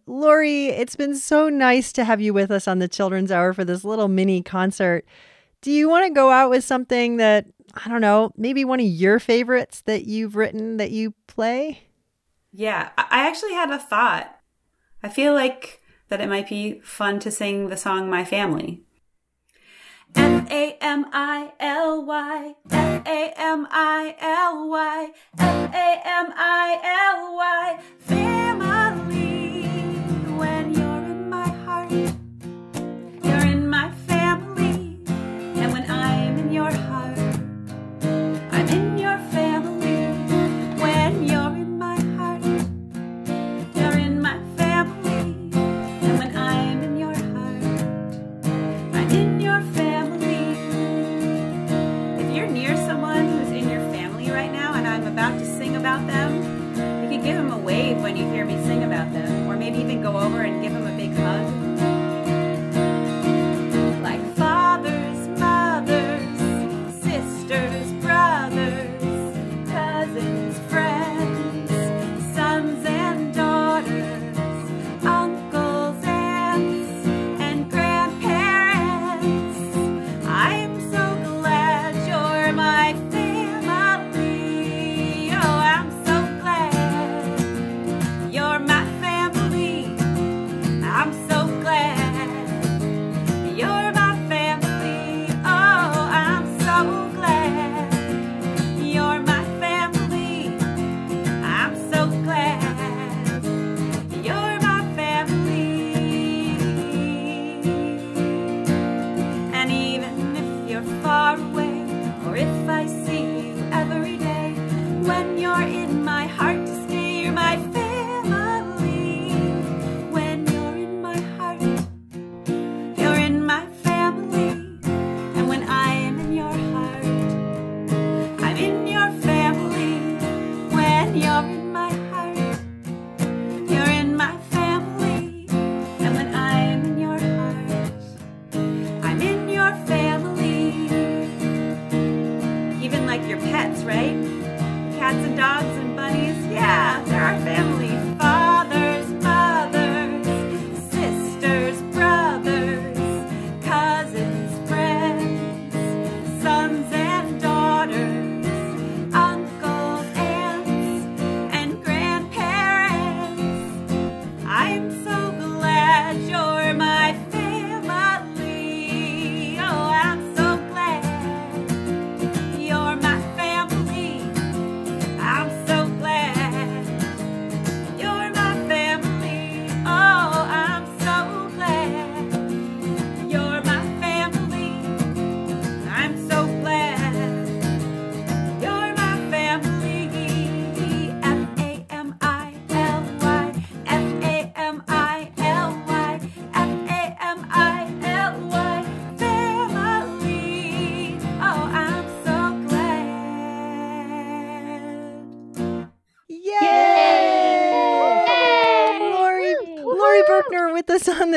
Laurie, 0.07 0.69
it's 0.69 0.97
been 0.97 1.17
so 1.17 1.49
nice 1.49 1.93
to 1.93 2.05
have 2.05 2.21
you 2.21 2.33
with 2.33 2.51
us 2.51 2.67
on 2.67 2.79
the 2.79 2.89
Children's 2.89 3.31
Hour 3.31 3.53
for 3.53 3.65
this 3.65 3.85
little 3.85 4.09
mini 4.09 4.43
concert. 4.43 5.05
Do 5.61 5.71
you 5.71 5.89
want 5.89 6.07
to 6.07 6.15
go 6.15 6.31
out 6.31 6.49
with 6.49 6.65
something 6.65 7.17
that, 7.19 7.47
I 7.75 7.89
don't 7.89 8.01
know, 8.01 8.31
maybe 8.37 8.65
one 8.65 8.81
of 8.81 8.87
your 8.87 9.19
favorites 9.19 9.83
that 9.83 10.07
you've 10.07 10.37
written 10.37 10.79
that 10.79 10.93
you 10.93 11.13
play? 11.27 11.88
Yeah, 12.59 12.89
I 12.99 13.29
actually 13.29 13.53
had 13.53 13.71
a 13.71 13.79
thought. 13.79 14.37
I 15.01 15.09
feel 15.09 15.33
like 15.33 15.81
that 16.09 16.21
it 16.21 16.29
might 16.29 16.49
be 16.49 16.81
fun 16.81 17.21
to 17.21 17.31
sing 17.31 17.69
the 17.69 17.77
song 17.77 18.11
My 18.11 18.25
Family. 18.25 18.83
F 20.17 20.51
A 20.51 20.77
M 20.81 21.07
I 21.13 21.53
L 21.61 22.05
Y, 22.05 22.55
F 22.69 23.07
A 23.07 23.33
M 23.37 23.69
I 23.71 24.17
L 24.19 24.69
Y, 24.69 25.11
F 25.39 25.73
A 25.73 26.03
M 26.05 26.33
I 26.37 26.81
L 27.15 27.37
Y, 27.37 27.81
family. 28.01 28.68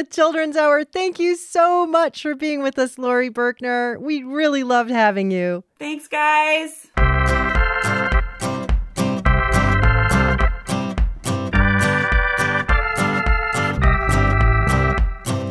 The 0.02 0.08
Children's 0.08 0.58
Hour. 0.58 0.84
Thank 0.84 1.20
you 1.20 1.36
so 1.36 1.86
much 1.86 2.24
for 2.24 2.34
being 2.34 2.64
with 2.64 2.80
us, 2.80 2.98
Laurie 2.98 3.30
Berkner. 3.30 4.02
We 4.02 4.24
really 4.24 4.64
loved 4.64 4.90
having 4.90 5.30
you. 5.30 5.64
Thanks, 5.78 6.08
guys. 6.08 6.88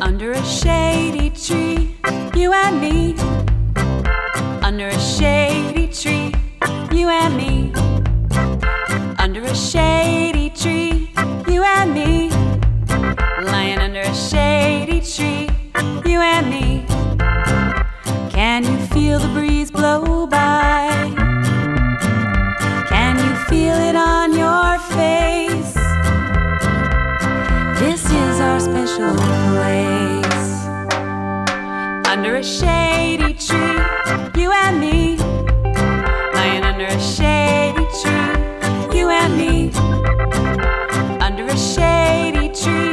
Under 0.01 0.33
a 0.33 0.43
shady 0.43 1.29
tree, 1.29 1.95
you 2.35 2.51
and 2.51 2.81
me. 2.81 3.15
Under 4.61 4.87
a 4.87 4.99
shady 4.99 5.87
tree, 5.87 6.33
you 6.91 7.07
and 7.07 7.37
me. 7.37 7.71
Under 9.17 9.43
a 9.43 9.55
shady 9.55 10.49
tree, 10.49 11.09
you 11.47 11.63
and 11.63 11.93
me. 11.93 12.29
Lying 13.43 13.79
under 13.79 13.80
shady 14.13 14.99
tree, 15.01 15.47
you 16.05 16.19
and 16.19 16.49
me. 16.49 16.85
Can 18.31 18.63
you 18.65 18.77
feel 18.87 19.19
the 19.19 19.27
breeze 19.29 19.71
blow 19.71 20.27
by? 20.27 20.89
Can 22.89 23.17
you 23.17 23.35
feel 23.45 23.75
it 23.75 23.95
on 23.95 24.33
your 24.33 24.79
face? 24.95 25.73
This 27.79 28.03
is 28.05 28.39
our 28.39 28.59
special 28.59 29.15
place. 29.51 30.51
Under 32.07 32.35
a 32.35 32.43
shady 32.43 33.33
tree, 33.33 33.79
you 34.41 34.51
and 34.51 34.79
me. 34.79 35.17
Lying 36.33 36.63
under 36.63 36.85
a 36.85 36.99
shady 36.99 37.85
tree, 38.01 38.99
you 38.99 39.09
and 39.09 39.37
me. 39.37 39.71
Under 41.21 41.45
a 41.45 41.57
shady 41.57 42.49
tree, 42.49 42.90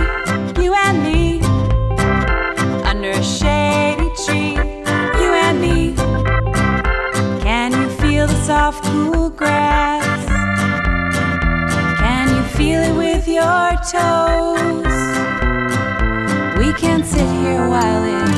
toes? 13.91 14.85
We 16.59 16.75
can't 16.75 17.07
sit 17.07 17.29
here 17.41 17.67
while 17.69 18.05
it 18.05 18.38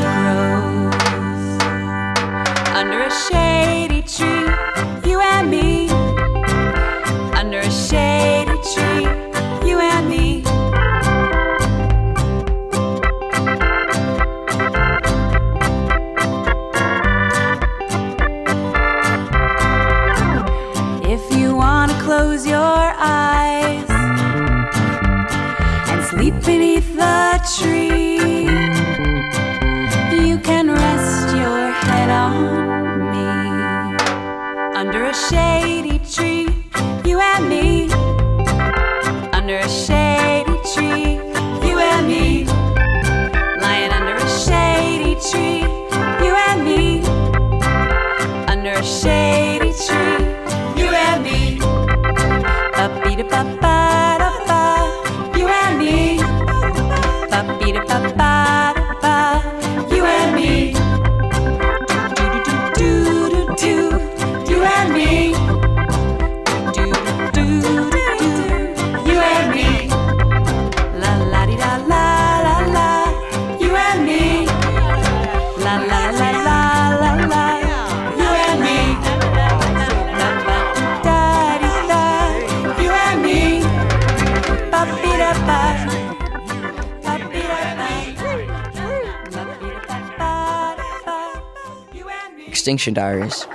Extinction 92.50 92.94
Diaries. 92.94 93.46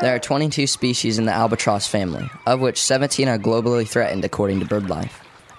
There 0.00 0.14
are 0.14 0.18
22 0.18 0.66
species 0.66 1.18
in 1.18 1.26
the 1.26 1.32
albatross 1.32 1.86
family, 1.86 2.26
of 2.46 2.60
which 2.60 2.80
17 2.80 3.28
are 3.28 3.38
globally 3.38 3.86
threatened 3.86 4.24
according 4.24 4.60
to 4.60 4.66
BirdLife. 4.66 5.12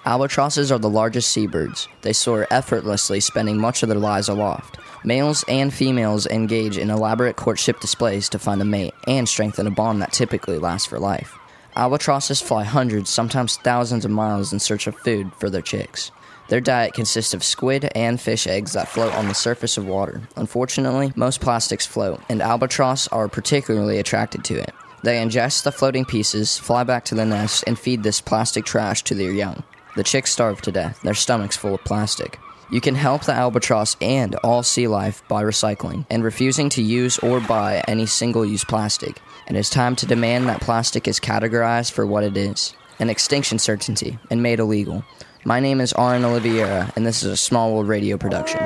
Albatrosses 0.04 0.72
are 0.72 0.80
the 0.80 0.90
largest 0.90 1.30
seabirds. 1.30 1.86
They 2.02 2.12
soar 2.12 2.48
effortlessly, 2.50 3.20
spending 3.20 3.56
much 3.56 3.84
of 3.84 3.88
their 3.88 4.00
lives 4.00 4.28
aloft. 4.28 4.78
Males 5.04 5.44
and 5.46 5.72
females 5.72 6.26
engage 6.26 6.76
in 6.76 6.90
elaborate 6.90 7.36
courtship 7.36 7.78
displays 7.78 8.28
to 8.30 8.40
find 8.40 8.60
a 8.60 8.64
mate 8.64 8.94
and 9.06 9.28
strengthen 9.28 9.68
a 9.68 9.70
bond 9.70 10.02
that 10.02 10.12
typically 10.12 10.58
lasts 10.58 10.88
for 10.88 10.98
life. 10.98 11.38
Albatrosses 11.76 12.42
fly 12.42 12.64
hundreds, 12.64 13.10
sometimes 13.10 13.58
thousands 13.58 14.04
of 14.04 14.10
miles 14.10 14.52
in 14.52 14.58
search 14.58 14.88
of 14.88 14.96
food 14.96 15.30
for 15.38 15.48
their 15.50 15.62
chicks. 15.62 16.10
Their 16.50 16.60
diet 16.60 16.94
consists 16.94 17.32
of 17.32 17.44
squid 17.44 17.88
and 17.94 18.20
fish 18.20 18.48
eggs 18.48 18.72
that 18.72 18.88
float 18.88 19.14
on 19.14 19.28
the 19.28 19.34
surface 19.34 19.78
of 19.78 19.86
water. 19.86 20.22
Unfortunately, 20.34 21.12
most 21.14 21.40
plastics 21.40 21.86
float, 21.86 22.20
and 22.28 22.42
albatross 22.42 23.06
are 23.08 23.28
particularly 23.28 23.98
attracted 24.00 24.42
to 24.46 24.56
it. 24.56 24.74
They 25.04 25.18
ingest 25.18 25.62
the 25.62 25.70
floating 25.70 26.04
pieces, 26.04 26.58
fly 26.58 26.82
back 26.82 27.04
to 27.04 27.14
the 27.14 27.24
nest, 27.24 27.62
and 27.68 27.78
feed 27.78 28.02
this 28.02 28.20
plastic 28.20 28.64
trash 28.64 29.04
to 29.04 29.14
their 29.14 29.30
young. 29.30 29.62
The 29.94 30.02
chicks 30.02 30.32
starve 30.32 30.60
to 30.62 30.72
death, 30.72 31.00
their 31.02 31.14
stomachs 31.14 31.56
full 31.56 31.76
of 31.76 31.84
plastic. 31.84 32.40
You 32.68 32.80
can 32.80 32.96
help 32.96 33.24
the 33.24 33.32
albatross 33.32 33.96
and 34.00 34.34
all 34.42 34.64
sea 34.64 34.88
life 34.88 35.22
by 35.28 35.44
recycling 35.44 36.04
and 36.10 36.24
refusing 36.24 36.68
to 36.70 36.82
use 36.82 37.16
or 37.20 37.40
buy 37.40 37.84
any 37.86 38.06
single 38.06 38.44
use 38.44 38.64
plastic. 38.64 39.20
It 39.48 39.54
is 39.54 39.70
time 39.70 39.94
to 39.96 40.06
demand 40.06 40.48
that 40.48 40.60
plastic 40.60 41.06
is 41.06 41.20
categorized 41.20 41.92
for 41.92 42.04
what 42.06 42.24
it 42.24 42.36
is 42.36 42.74
an 42.98 43.08
extinction 43.08 43.58
certainty 43.58 44.18
and 44.30 44.42
made 44.42 44.60
illegal. 44.60 45.02
My 45.44 45.58
name 45.58 45.80
is 45.80 45.94
Aaron 45.96 46.22
Oliveira, 46.22 46.92
and 46.96 47.06
this 47.06 47.22
is 47.22 47.32
a 47.32 47.36
Small 47.36 47.72
World 47.74 47.88
Radio 47.88 48.18
production. 48.18 48.60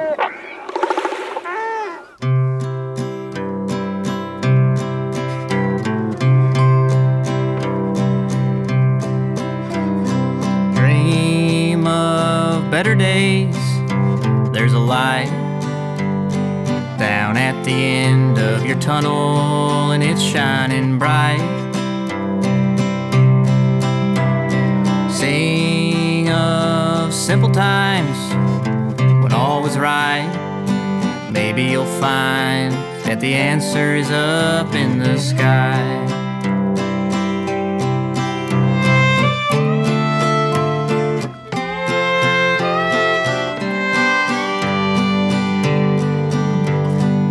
Dream 10.74 11.87
of 11.87 12.68
better 12.72 12.96
days. 12.96 13.54
There's 14.52 14.72
a 14.72 14.80
light 14.80 15.30
down 16.98 17.37
at 17.37 17.64
the 17.64 17.70
end 17.70 18.38
of 18.38 18.66
your 18.66 18.80
tunnel, 18.80 19.92
and 19.92 20.02
it's 20.02 20.20
shining 20.20 20.98
bright. 20.98 21.63
Simple 27.24 27.50
times 27.50 28.34
when 29.22 29.32
all 29.32 29.62
was 29.62 29.78
right. 29.78 30.28
Maybe 31.32 31.62
you'll 31.62 31.87
find 31.87 32.70
that 33.06 33.18
the 33.18 33.32
answer 33.32 33.94
is 33.94 34.10
up 34.10 34.74
in 34.74 34.98
the 34.98 35.16
sky. 35.16 35.80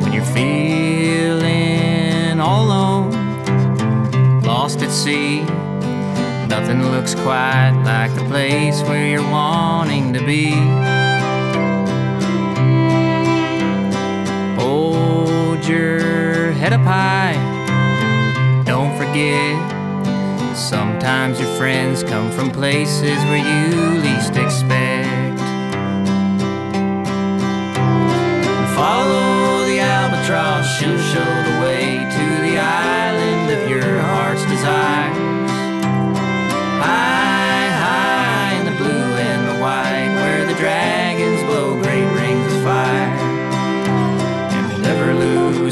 when 0.02 0.12
you're 0.12 0.26
feeling 0.34 1.60
all 2.40 2.66
alone, 2.66 3.12
lost 4.42 4.82
at 4.82 4.90
sea. 4.90 5.46
Nothing 6.56 6.84
looks 6.92 7.16
quite 7.16 7.82
like 7.84 8.14
the 8.14 8.26
place 8.26 8.82
where 8.84 9.08
you're 9.08 9.32
wanting 9.32 10.14
to 10.14 10.24
be. 10.24 10.52
Hold 14.62 15.66
your 15.66 16.52
head 16.52 16.74
up 16.74 16.82
high. 16.82 17.34
Don't 18.66 18.96
forget 18.98 19.74
Sometimes 20.56 21.40
your 21.40 21.50
friends 21.58 22.04
come 22.04 22.32
from 22.32 22.52
places 22.52 23.18
where 23.26 23.38
you 23.38 24.00
least 24.02 24.36
expect. 24.38 25.40
Follow 28.76 29.66
the 29.66 29.80
albatross, 29.80 30.68
she'll 30.78 31.00
show 31.00 31.26
the 31.50 31.60
way 31.66 31.93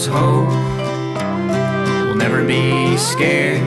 lose 0.01 0.13
hope, 0.13 0.47
we'll 2.05 2.15
never 2.15 2.43
be 2.43 2.97
scared. 2.97 3.61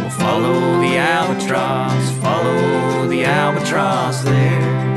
We'll 0.00 0.10
follow 0.10 0.80
the 0.80 0.96
albatross, 0.96 2.10
follow 2.18 3.06
the 3.08 3.24
albatross 3.24 4.22
there. 4.22 4.95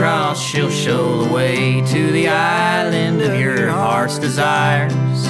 Albatross, 0.00 0.42
she'll 0.42 0.70
show 0.70 1.24
the 1.24 1.32
way 1.32 1.82
to 1.82 2.10
the 2.12 2.28
island 2.28 3.20
of 3.20 3.38
your 3.38 3.68
heart's 3.68 4.18
desires. 4.18 5.26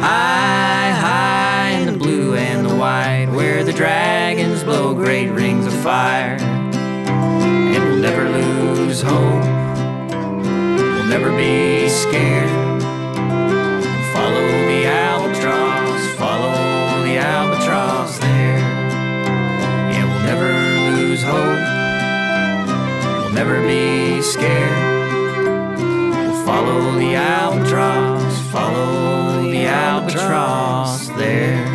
High, 0.00 0.90
high 0.90 1.70
in 1.78 1.86
the 1.86 1.98
blue 1.98 2.34
and 2.34 2.66
the 2.66 2.74
white, 2.74 3.28
where 3.30 3.62
the 3.62 3.72
dragons 3.72 4.64
blow 4.64 4.94
great 4.94 5.28
rings 5.28 5.66
of 5.66 5.74
fire. 5.74 6.38
And 6.40 7.84
we'll 7.84 7.98
never 7.98 8.28
lose 8.30 9.02
hope, 9.02 9.44
we'll 10.08 11.06
never 11.06 11.30
be 11.36 11.88
scared. 11.88 12.53
Never 23.44 23.66
be 23.66 24.22
scared. 24.22 25.78
Follow 26.46 26.92
the 26.92 27.14
albatross, 27.14 28.40
follow 28.50 29.42
the 29.42 29.66
albatross 29.66 31.08
there. 31.18 31.72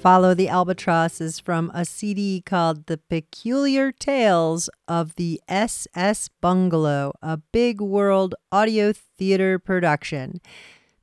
Follow 0.00 0.32
the 0.32 0.48
Albatross 0.48 1.20
is 1.20 1.40
from 1.40 1.70
a 1.74 1.84
CD 1.84 2.40
called 2.40 2.86
The 2.86 2.96
Peculiar 2.96 3.90
Tales 3.90 4.70
of 4.86 5.16
the 5.16 5.40
SS 5.48 6.30
Bungalow, 6.40 7.12
a 7.20 7.36
big 7.36 7.80
world 7.80 8.34
audio 8.52 8.92
theater 8.92 9.58
production. 9.58 10.40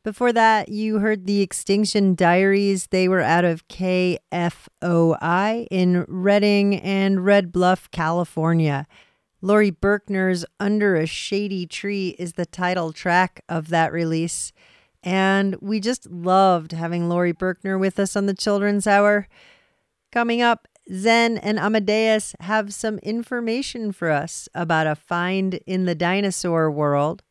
Before 0.06 0.32
that, 0.34 0.70
you 0.70 1.00
heard 1.00 1.26
the 1.26 1.42
Extinction 1.42 2.14
Diaries. 2.14 2.86
They 2.92 3.08
were 3.08 3.22
out 3.22 3.44
of 3.44 3.68
KFOI 3.68 4.20
in 5.72 6.06
Redding 6.08 6.76
and 6.76 7.26
Red 7.26 7.52
Bluff, 7.52 7.90
California. 7.90 8.86
Laurie 9.42 9.72
Berkner's 9.72 10.46
Under 10.60 10.96
a 10.96 11.08
Shady 11.08 11.66
Tree 11.66 12.10
is 12.20 12.34
the 12.34 12.46
title 12.46 12.94
track 12.94 13.42
of 13.50 13.70
that 13.70 13.92
release. 13.92 14.54
And 15.02 15.56
we 15.60 15.80
just 15.80 16.08
loved 16.12 16.74
having 16.74 17.10
Laurie 17.10 17.34
Berkner 17.34 17.80
with 17.80 17.98
us 17.98 18.16
on 18.16 18.28
the 18.28 18.36
Children's 18.36 18.86
Hour. 18.86 19.28
Coming 20.12 20.40
up, 20.40 20.68
Zen 20.94 21.40
and 21.40 21.58
Amadeus 21.58 22.36
have 22.42 22.76
some 22.76 23.00
information 23.00 23.92
for 23.92 24.12
us 24.12 24.48
about 24.54 24.86
a 24.86 24.94
find 24.94 25.56
in 25.66 25.86
the 25.86 25.96
dinosaur 25.96 26.70
world. 26.70 27.24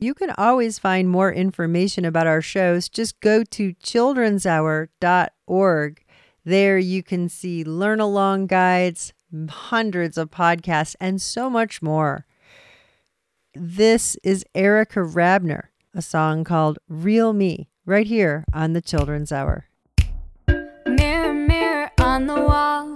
You 0.00 0.14
can 0.14 0.30
always 0.38 0.78
find 0.78 1.10
more 1.10 1.32
information 1.32 2.04
about 2.04 2.28
our 2.28 2.40
shows. 2.40 2.88
Just 2.88 3.18
go 3.18 3.42
to 3.42 3.74
childrenshour.org. 3.74 6.04
There 6.44 6.78
you 6.78 7.02
can 7.02 7.28
see 7.28 7.64
learn 7.64 7.98
along 7.98 8.46
guides, 8.46 9.12
hundreds 9.48 10.16
of 10.16 10.30
podcasts, 10.30 10.94
and 11.00 11.20
so 11.20 11.50
much 11.50 11.82
more. 11.82 12.24
This 13.54 14.16
is 14.22 14.44
Erica 14.54 15.00
Rabner, 15.00 15.70
a 15.92 16.00
song 16.00 16.44
called 16.44 16.78
Real 16.88 17.32
Me, 17.32 17.68
right 17.84 18.06
here 18.06 18.44
on 18.52 18.74
the 18.74 18.80
Children's 18.80 19.32
Hour. 19.32 19.64
Mirror, 20.86 21.34
mirror 21.34 21.90
on 21.98 22.28
the 22.28 22.40
wall. 22.40 22.94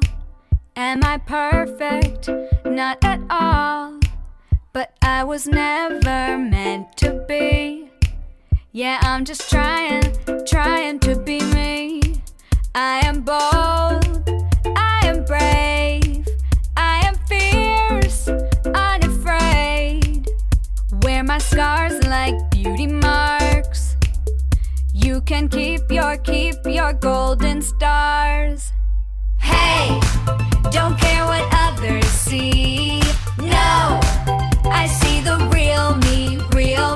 Am 0.76 1.03
I 1.03 1.18
perfect? 1.18 2.28
Not 2.64 3.03
at 3.03 3.20
all. 3.28 4.01
But 4.75 4.95
I 5.03 5.23
was 5.25 5.47
never 5.47 6.39
meant 6.39 6.97
to 6.97 7.23
be. 7.29 7.91
Yeah, 8.73 8.99
I'm 9.03 9.27
just 9.27 9.51
trying, 9.51 10.16
trying 10.47 10.99
to 11.01 11.14
be 11.14 11.41
me. 11.53 12.01
I 12.75 13.03
am 13.05 13.20
bold, 13.20 14.31
I 14.75 15.01
am 15.05 15.27
brave, 15.27 16.27
I 16.75 17.03
am 17.07 17.16
fierce, 17.29 18.29
unafraid. 18.75 20.27
Wear 21.03 21.23
my 21.23 21.37
scars 21.37 22.03
like 22.07 22.51
beauty 22.51 22.87
marks. 22.87 23.97
You 24.95 25.20
can 25.20 25.51
keep 25.51 25.83
your, 25.91 26.16
keep 26.16 26.55
your 26.64 26.95
golden 26.95 27.61
stars. 27.61 28.73
Hey, 29.39 30.01
don't 30.70 30.99
care 30.99 31.27
what 31.27 31.47
others 31.53 32.07
see. 32.07 33.03
No. 33.43 34.01
I 34.64 34.86
see 34.86 35.20
the 35.20 35.36
real 35.53 35.97
me, 35.97 36.38
real 36.55 36.91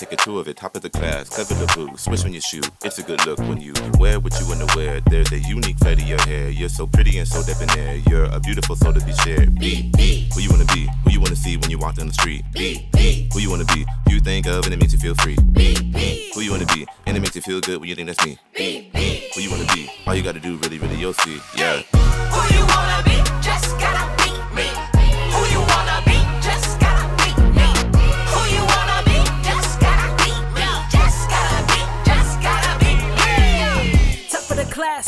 take 0.00 0.12
a 0.12 0.16
tour 0.16 0.40
of 0.40 0.48
it. 0.48 0.56
Top 0.56 0.74
of 0.74 0.82
the 0.82 0.88
class. 0.88 1.28
Clever 1.28 1.54
the 1.54 1.70
boo. 1.74 1.96
Swish 1.96 2.24
on 2.24 2.32
your 2.32 2.40
shoe. 2.40 2.62
It's 2.82 2.98
a 2.98 3.02
good 3.02 3.24
look 3.26 3.38
when 3.40 3.60
you 3.60 3.74
wear 3.98 4.18
what 4.18 4.32
you 4.40 4.48
wanna 4.48 4.66
wear. 4.74 5.00
There's 5.02 5.30
a 5.32 5.38
unique 5.38 5.78
flair 5.78 5.94
to 5.94 6.02
your 6.02 6.20
hair. 6.22 6.48
You're 6.48 6.70
so 6.70 6.86
pretty 6.86 7.18
and 7.18 7.28
so 7.28 7.42
debonair. 7.42 7.96
You're 8.08 8.24
a 8.24 8.40
beautiful 8.40 8.76
soul 8.76 8.94
to 8.94 9.04
be 9.04 9.12
shared. 9.12 9.58
Be, 9.58 9.90
be. 9.96 10.30
Who 10.34 10.40
you 10.40 10.50
wanna 10.50 10.64
be? 10.66 10.88
Who 11.04 11.10
you 11.10 11.20
wanna 11.20 11.36
see 11.36 11.58
when 11.58 11.70
you 11.70 11.78
walk 11.78 11.96
down 11.96 12.06
the 12.06 12.14
street? 12.14 12.42
Be, 12.52 12.88
be. 12.92 13.28
Who 13.34 13.40
you 13.40 13.50
wanna 13.50 13.66
be? 13.66 13.84
Who 14.06 14.14
you 14.14 14.20
think 14.20 14.46
of 14.46 14.64
and 14.64 14.72
it 14.72 14.80
makes 14.80 14.94
you 14.94 14.98
feel 14.98 15.14
free? 15.16 15.36
Be, 15.52 15.74
be. 15.92 16.30
Who 16.34 16.40
you 16.40 16.50
wanna 16.50 16.66
be? 16.66 16.86
And 17.06 17.16
it 17.16 17.20
makes 17.20 17.36
you 17.36 17.42
feel 17.42 17.60
good 17.60 17.78
when 17.80 17.88
you 17.88 17.94
think 17.94 18.06
that's 18.08 18.24
me. 18.24 18.38
Be, 18.56 18.90
be. 18.94 19.28
Who 19.34 19.42
you 19.42 19.50
wanna 19.50 19.70
be? 19.74 19.90
All 20.06 20.14
you 20.14 20.22
gotta 20.22 20.40
do, 20.40 20.56
really, 20.58 20.78
really, 20.78 20.96
you'll 20.96 21.12
see. 21.12 21.38
Yeah. 21.56 21.82
Who 21.92 22.54
you 22.54 22.66
wanna 22.66 23.02
be? 23.04 23.09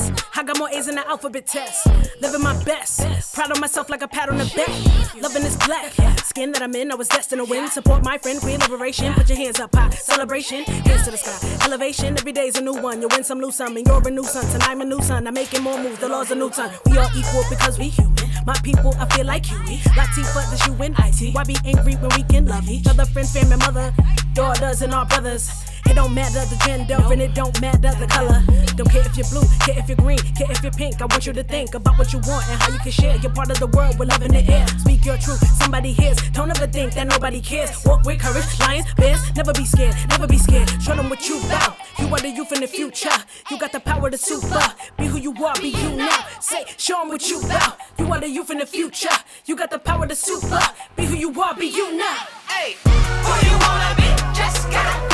I 0.01 0.43
got 0.43 0.59
more 0.59 0.71
A's 0.71 0.89
in 0.89 0.95
the 0.95 1.07
alphabet 1.07 1.47
test. 1.47 1.87
Living 2.21 2.43
my 2.43 2.55
best, 2.65 3.35
proud 3.35 3.51
of 3.51 3.61
myself 3.61 3.91
like 3.91 4.03
a 4.03 4.09
pat 4.09 4.29
on 4.29 4.39
the 4.39 4.45
back. 4.57 5.23
Loving 5.23 5.43
this 5.43 5.57
black 5.67 5.93
skin 6.25 6.53
that 6.53 6.63
I'm 6.63 6.75
in, 6.75 6.91
I 6.91 6.95
was 6.95 7.09
destined 7.09 7.45
to 7.45 7.51
win. 7.51 7.69
Support 7.69 8.03
my 8.03 8.17
friend, 8.19 8.41
queen 8.41 8.59
liberation. 8.61 9.13
Put 9.15 9.29
your 9.29 9.39
hands 9.39 9.61
up 9.61 9.75
high, 9.75 9.91
celebration, 9.91 10.65
hands 10.65 11.05
to 11.05 11.11
the 11.11 11.19
sky. 11.19 11.67
Elevation, 11.67 12.17
every 12.17 12.33
day's 12.33 12.57
a 12.57 12.63
new 12.63 12.75
one. 12.75 13.03
You 13.03 13.09
win 13.09 13.23
some, 13.25 13.41
lose 13.41 13.57
some, 13.57 13.77
and 13.77 13.87
you're 13.87 14.07
a 14.07 14.11
new 14.11 14.25
son. 14.25 14.45
Tonight 14.47 14.71
I'm 14.71 14.81
a 14.81 14.85
new 14.85 15.03
son, 15.03 15.27
I'm 15.27 15.35
making 15.35 15.63
more 15.63 15.79
moves. 15.79 15.99
The 15.99 16.09
law's 16.09 16.31
a 16.31 16.35
new 16.35 16.51
ton. 16.51 16.71
We 16.87 16.97
all 16.97 17.09
equal 17.15 17.45
because 17.51 17.79
we 17.79 17.89
human. 17.89 18.32
My 18.47 18.55
people, 18.63 18.95
I 18.99 19.07
feel 19.15 19.27
like 19.27 19.47
Huey. 19.47 19.79
Latifah, 19.95 20.51
that's 20.51 20.67
you 20.67 20.75
and 20.83 20.95
IT. 20.99 21.35
Why 21.35 21.45
be 21.45 21.57
angry 21.65 21.95
when 21.95 22.11
we 22.17 22.23
can 22.25 22.47
love 22.47 22.69
each 22.69 22.87
other? 22.89 23.05
Friends, 23.07 23.33
family, 23.33 23.57
mother, 23.57 23.95
daughters, 24.35 24.83
and 24.83 24.93
our 24.93 25.07
brothers. 25.07 25.51
It 25.87 25.95
don't 25.95 26.15
matter 26.15 26.45
the 26.47 26.57
gender, 26.65 26.97
and 27.13 27.21
it 27.21 27.35
don't 27.35 27.61
matter 27.61 27.93
the 27.99 28.07
color. 28.07 28.43
Don't 28.77 28.91
care 28.91 29.05
if 29.05 29.17
you're 29.17 29.29
blue, 29.29 29.47
care 29.61 29.79
if 29.79 29.89
you're 29.89 29.97
green, 29.97 30.19
care 30.35 30.51
if 30.51 30.63
you're 30.63 30.73
pink. 30.73 31.01
I 31.03 31.07
want 31.07 31.27
you 31.27 31.33
to 31.33 31.45
think 31.45 31.75
about 31.75 31.99
what 31.99 32.13
you 32.13 32.21
want 32.27 32.49
and 32.49 32.61
how 32.63 32.73
you 32.73 32.79
can 32.79 32.93
share. 32.93 33.17
You're 33.17 33.33
part 33.33 33.51
of 33.51 33.59
the 33.59 33.67
world 33.67 33.99
with 33.99 34.09
love 34.09 34.23
in 34.23 34.33
the 34.33 34.43
air. 34.51 34.67
Speak 34.79 35.05
your 35.05 35.19
truth, 35.19 35.45
somebody 35.61 35.93
hears. 35.93 36.17
Don't 36.31 36.51
ever 36.51 36.67
think 36.67 36.95
that 36.95 37.07
nobody 37.09 37.41
cares. 37.41 37.85
Walk 37.85 38.05
with 38.05 38.21
courage, 38.21 38.47
lions, 38.61 38.87
bears. 38.95 39.21
Never 39.37 39.53
be 39.53 39.65
scared, 39.65 39.95
never 40.09 40.27
be 40.27 40.39
scared. 40.39 40.71
Show 40.83 40.95
them 40.95 41.11
what 41.11 41.29
you 41.29 41.39
about. 41.45 41.77
You 42.03 42.09
are 42.09 42.19
the 42.19 42.31
youth 42.31 42.51
in 42.51 42.61
the 42.61 42.67
future. 42.67 43.17
You 43.49 43.59
got 43.59 43.71
the 43.71 43.79
power 43.79 44.11
to 44.11 44.19
super. 44.19 44.61
Be 44.99 45.07
who 45.07 45.19
you 45.19 45.33
are, 45.45 45.55
be 45.55 45.69
you 45.69 45.91
now. 45.95 46.27
Say, 46.41 46.65
show 46.77 46.99
them 46.99 47.11
what 47.11 47.31
you 47.31 47.41
about. 47.41 47.79
You 47.97 48.13
are 48.13 48.19
the 48.19 48.29
youth 48.29 48.51
in 48.51 48.59
the 48.59 48.67
future. 48.67 49.17
You 49.47 49.55
got 49.55 49.71
the 49.71 49.79
power 49.79 50.09
to 50.09 50.17
super. 50.17 50.61
Be 50.97 51.05
who 51.05 51.15
you 51.15 51.41
are, 51.41 51.55
be 51.55 51.67
you 51.67 51.97
now. 51.97 52.27
Hey, 52.49 52.75
who 52.83 53.49
you 53.49 53.57
wanna 53.57 53.95
be? 53.95 54.37
Just 54.37 54.69
gotta 54.73 55.12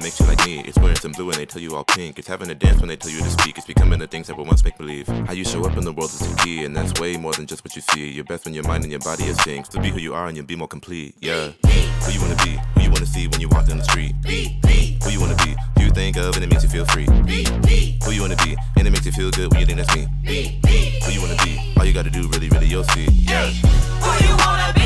That 0.00 0.04
makes 0.06 0.20
you 0.20 0.26
like 0.28 0.46
me. 0.46 0.60
It's 0.60 0.78
wearing 0.78 0.96
some 0.96 1.12
blue 1.12 1.28
and 1.28 1.36
they 1.36 1.44
tell 1.44 1.60
you 1.60 1.76
all 1.76 1.84
pink. 1.84 2.18
It's 2.18 2.26
having 2.26 2.48
a 2.48 2.54
dance 2.54 2.80
when 2.80 2.88
they 2.88 2.96
tell 2.96 3.10
you 3.10 3.18
to 3.18 3.28
speak. 3.28 3.58
It's 3.58 3.66
becoming 3.66 3.98
the 3.98 4.06
things 4.06 4.28
that 4.28 4.36
were 4.38 4.44
once 4.44 4.64
make 4.64 4.78
believe. 4.78 5.06
How 5.06 5.34
you 5.34 5.44
show 5.44 5.62
up 5.66 5.76
in 5.76 5.84
the 5.84 5.92
world 5.92 6.08
is 6.08 6.26
key, 6.42 6.64
and 6.64 6.74
that's 6.74 6.98
way 6.98 7.18
more 7.18 7.34
than 7.34 7.44
just 7.44 7.62
what 7.62 7.76
you 7.76 7.82
see. 7.82 8.10
You're 8.10 8.24
best 8.24 8.46
when 8.46 8.54
your 8.54 8.64
mind 8.64 8.84
and 8.84 8.90
your 8.90 9.00
body 9.00 9.24
are 9.24 9.34
synced. 9.34 9.68
To 9.72 9.80
be 9.82 9.90
who 9.90 9.98
you 9.98 10.14
are 10.14 10.26
and 10.26 10.38
you'll 10.38 10.46
be 10.46 10.56
more 10.56 10.68
complete. 10.68 11.16
Yeah. 11.20 11.50
Who 11.66 12.12
you 12.12 12.20
wanna 12.22 12.36
be? 12.36 12.58
Who 12.76 12.80
you 12.80 12.90
wanna 12.90 13.04
see 13.04 13.28
when 13.28 13.42
you 13.42 13.50
walk 13.50 13.66
down 13.66 13.76
the 13.76 13.84
street? 13.84 14.14
Be, 14.22 14.58
be. 14.62 14.98
Who 15.04 15.10
you 15.10 15.20
wanna 15.20 15.36
be? 15.36 15.54
Who 15.76 15.84
you 15.84 15.90
think 15.90 16.16
of 16.16 16.34
and 16.34 16.44
it 16.44 16.48
makes 16.48 16.62
you 16.62 16.70
feel 16.70 16.86
free? 16.86 17.04
Be, 17.26 17.44
be. 17.60 17.98
Who 18.02 18.12
you 18.12 18.22
wanna 18.22 18.36
be? 18.36 18.56
And 18.78 18.86
it 18.86 18.90
makes 18.92 19.04
you 19.04 19.12
feel 19.12 19.30
good 19.30 19.50
when 19.50 19.60
you 19.60 19.66
think 19.66 19.80
that's 19.80 19.94
me. 19.94 20.08
Be, 20.24 20.60
be. 20.64 20.98
Who 21.04 21.12
you 21.12 21.20
wanna 21.20 21.36
be? 21.44 21.74
All 21.76 21.84
you 21.84 21.92
gotta 21.92 22.08
do, 22.08 22.26
really, 22.28 22.48
really, 22.48 22.68
you'll 22.68 22.84
see. 22.84 23.04
Yeah. 23.04 23.50
Who 23.50 24.26
you 24.26 24.34
wanna 24.38 24.72
be? 24.72 24.79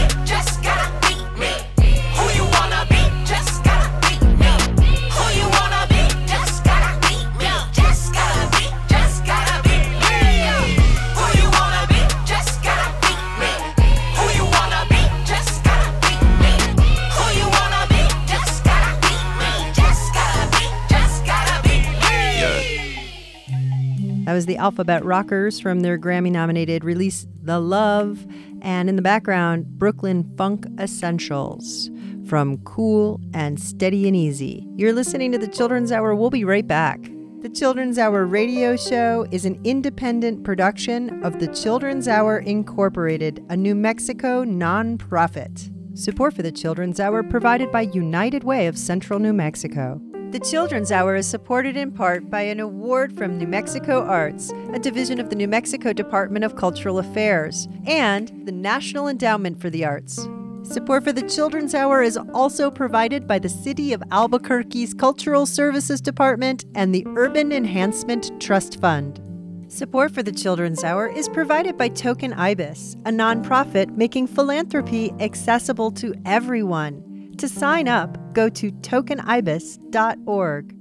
That 24.25 24.33
was 24.33 24.47
the 24.47 24.57
Alphabet 24.57 25.05
Rockers 25.05 25.61
from 25.61 25.81
their 25.81 25.99
Grammy 25.99 26.31
nominated 26.31 26.83
release 26.83 27.27
The 27.43 27.61
Love. 27.61 28.27
And 28.63 28.89
in 28.89 28.97
the 28.97 29.03
background, 29.03 29.67
Brooklyn 29.79 30.25
Funk 30.39 30.67
Essentials 30.81 31.91
from 32.27 32.57
Cool 32.65 33.21
and 33.35 33.61
Steady 33.61 34.07
and 34.09 34.17
Easy. 34.17 34.67
You're 34.77 34.95
listening 34.95 35.31
to 35.33 35.39
the 35.39 35.47
Children's 35.47 35.93
Hour. 35.93 36.15
We'll 36.15 36.31
be 36.31 36.45
right 36.45 36.67
back. 36.67 37.01
The 37.43 37.51
Children's 37.51 37.99
Hour 37.99 38.25
radio 38.25 38.77
show 38.77 39.27
is 39.31 39.45
an 39.45 39.61
independent 39.63 40.43
production 40.43 41.23
of 41.23 41.39
the 41.39 41.49
Children's 41.49 42.09
Hour 42.09 42.39
Incorporated, 42.39 43.45
a 43.51 43.57
New 43.59 43.75
Mexico 43.75 44.43
nonprofit. 44.43 45.71
Support 45.99 46.33
for 46.33 46.43
the 46.43 46.51
Children's 46.51 46.99
Hour 46.99 47.23
provided 47.25 47.71
by 47.71 47.83
United 47.83 48.43
Way 48.43 48.69
of 48.69 48.79
Central 48.79 49.19
New 49.19 49.35
Mexico. 49.35 50.01
The 50.35 50.41
Children's 50.41 50.91
Hour 50.91 51.15
is 51.15 51.29
supported 51.29 51.77
in 51.77 51.93
part 51.93 52.29
by 52.29 52.41
an 52.41 52.59
award 52.59 53.17
from 53.17 53.39
New 53.39 53.47
Mexico 53.47 54.03
Arts, 54.03 54.53
a 54.73 54.81
division 54.81 55.21
of 55.21 55.31
the 55.31 55.37
New 55.37 55.47
Mexico 55.47 55.93
Department 55.93 56.45
of 56.45 56.57
Cultural 56.57 56.99
Affairs, 56.99 57.69
and 57.87 58.33
the 58.45 58.51
National 58.51 59.07
Endowment 59.07 59.61
for 59.61 59.71
the 59.71 59.85
Arts. 59.85 60.27
Support 60.65 61.05
for 61.05 61.13
the 61.13 61.23
Children's 61.23 61.73
Hour 61.73 62.03
is 62.03 62.17
also 62.17 62.69
provided 62.69 63.29
by 63.29 63.39
the 63.39 63.49
City 63.49 63.93
of 63.93 64.03
Albuquerque's 64.11 64.93
Cultural 64.93 65.47
Services 65.47 66.01
Department 66.01 66.65
and 66.75 66.93
the 66.93 67.07
Urban 67.15 67.53
Enhancement 67.53 68.33
Trust 68.41 68.81
Fund. 68.81 69.21
Support 69.69 70.11
for 70.11 70.25
the 70.25 70.33
Children's 70.33 70.83
Hour 70.83 71.07
is 71.11 71.29
provided 71.29 71.79
by 71.79 71.91
Token 71.91 72.33
Ibis, 72.33 72.97
a 73.05 73.11
nonprofit 73.11 73.97
making 73.97 74.27
philanthropy 74.27 75.13
accessible 75.21 75.93
to 75.93 76.13
everyone. 76.25 77.04
To 77.39 77.49
sign 77.49 77.89
up, 77.89 78.33
go 78.33 78.49
to 78.49 78.71
tokenibis.org. 78.71 80.77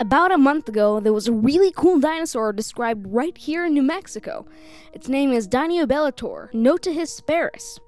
About 0.00 0.32
a 0.32 0.38
month 0.38 0.68
ago, 0.68 1.00
there 1.00 1.12
was 1.12 1.26
a 1.26 1.32
really 1.32 1.72
cool 1.74 1.98
dinosaur 1.98 2.52
described 2.52 3.06
right 3.08 3.36
here 3.38 3.64
in 3.64 3.72
New 3.72 3.82
Mexico. 3.82 4.46
Its 4.92 5.08
name 5.08 5.32
is 5.32 5.48
Dineobellator, 5.48 6.52
notohesperus. 6.52 7.78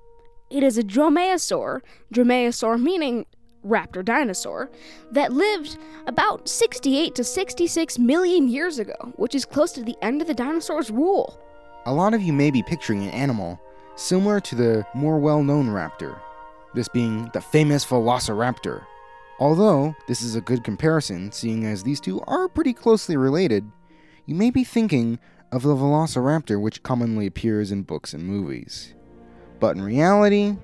It 0.50 0.62
is 0.62 0.78
a 0.78 0.82
dromaeosaur, 0.82 1.80
dromaeosaur 2.14 2.80
meaning 2.80 3.26
raptor 3.64 4.04
dinosaur, 4.04 4.70
that 5.10 5.32
lived 5.32 5.76
about 6.06 6.48
68 6.48 7.14
to 7.14 7.24
66 7.24 7.98
million 7.98 8.48
years 8.48 8.78
ago, 8.78 9.12
which 9.16 9.34
is 9.34 9.44
close 9.44 9.72
to 9.72 9.82
the 9.82 9.96
end 10.00 10.22
of 10.22 10.28
the 10.28 10.34
dinosaur's 10.34 10.90
rule. 10.90 11.42
A 11.86 11.94
lot 11.94 12.14
of 12.14 12.22
you 12.22 12.32
may 12.32 12.50
be 12.50 12.64
picturing 12.64 13.04
an 13.04 13.10
animal 13.10 13.60
similar 13.94 14.40
to 14.40 14.56
the 14.56 14.84
more 14.92 15.20
well 15.20 15.44
known 15.44 15.68
raptor, 15.68 16.18
this 16.74 16.88
being 16.88 17.30
the 17.32 17.40
famous 17.40 17.86
Velociraptor. 17.86 18.84
Although 19.38 19.94
this 20.08 20.20
is 20.20 20.34
a 20.34 20.40
good 20.40 20.64
comparison, 20.64 21.30
seeing 21.30 21.64
as 21.64 21.84
these 21.84 22.00
two 22.00 22.20
are 22.22 22.48
pretty 22.48 22.72
closely 22.72 23.16
related, 23.16 23.70
you 24.24 24.34
may 24.34 24.50
be 24.50 24.64
thinking 24.64 25.20
of 25.52 25.62
the 25.62 25.76
Velociraptor 25.76 26.60
which 26.60 26.82
commonly 26.82 27.24
appears 27.24 27.70
in 27.70 27.84
books 27.84 28.12
and 28.12 28.24
movies. 28.24 28.94
But 29.60 29.76
in 29.76 29.82
reality, 29.82 30.56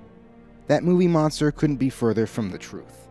that 0.67 0.83
movie 0.83 1.07
monster 1.07 1.53
couldn't 1.53 1.77
be 1.77 1.89
further 1.89 2.27
from 2.27 2.49
the 2.49 2.57
truth. 2.57 3.02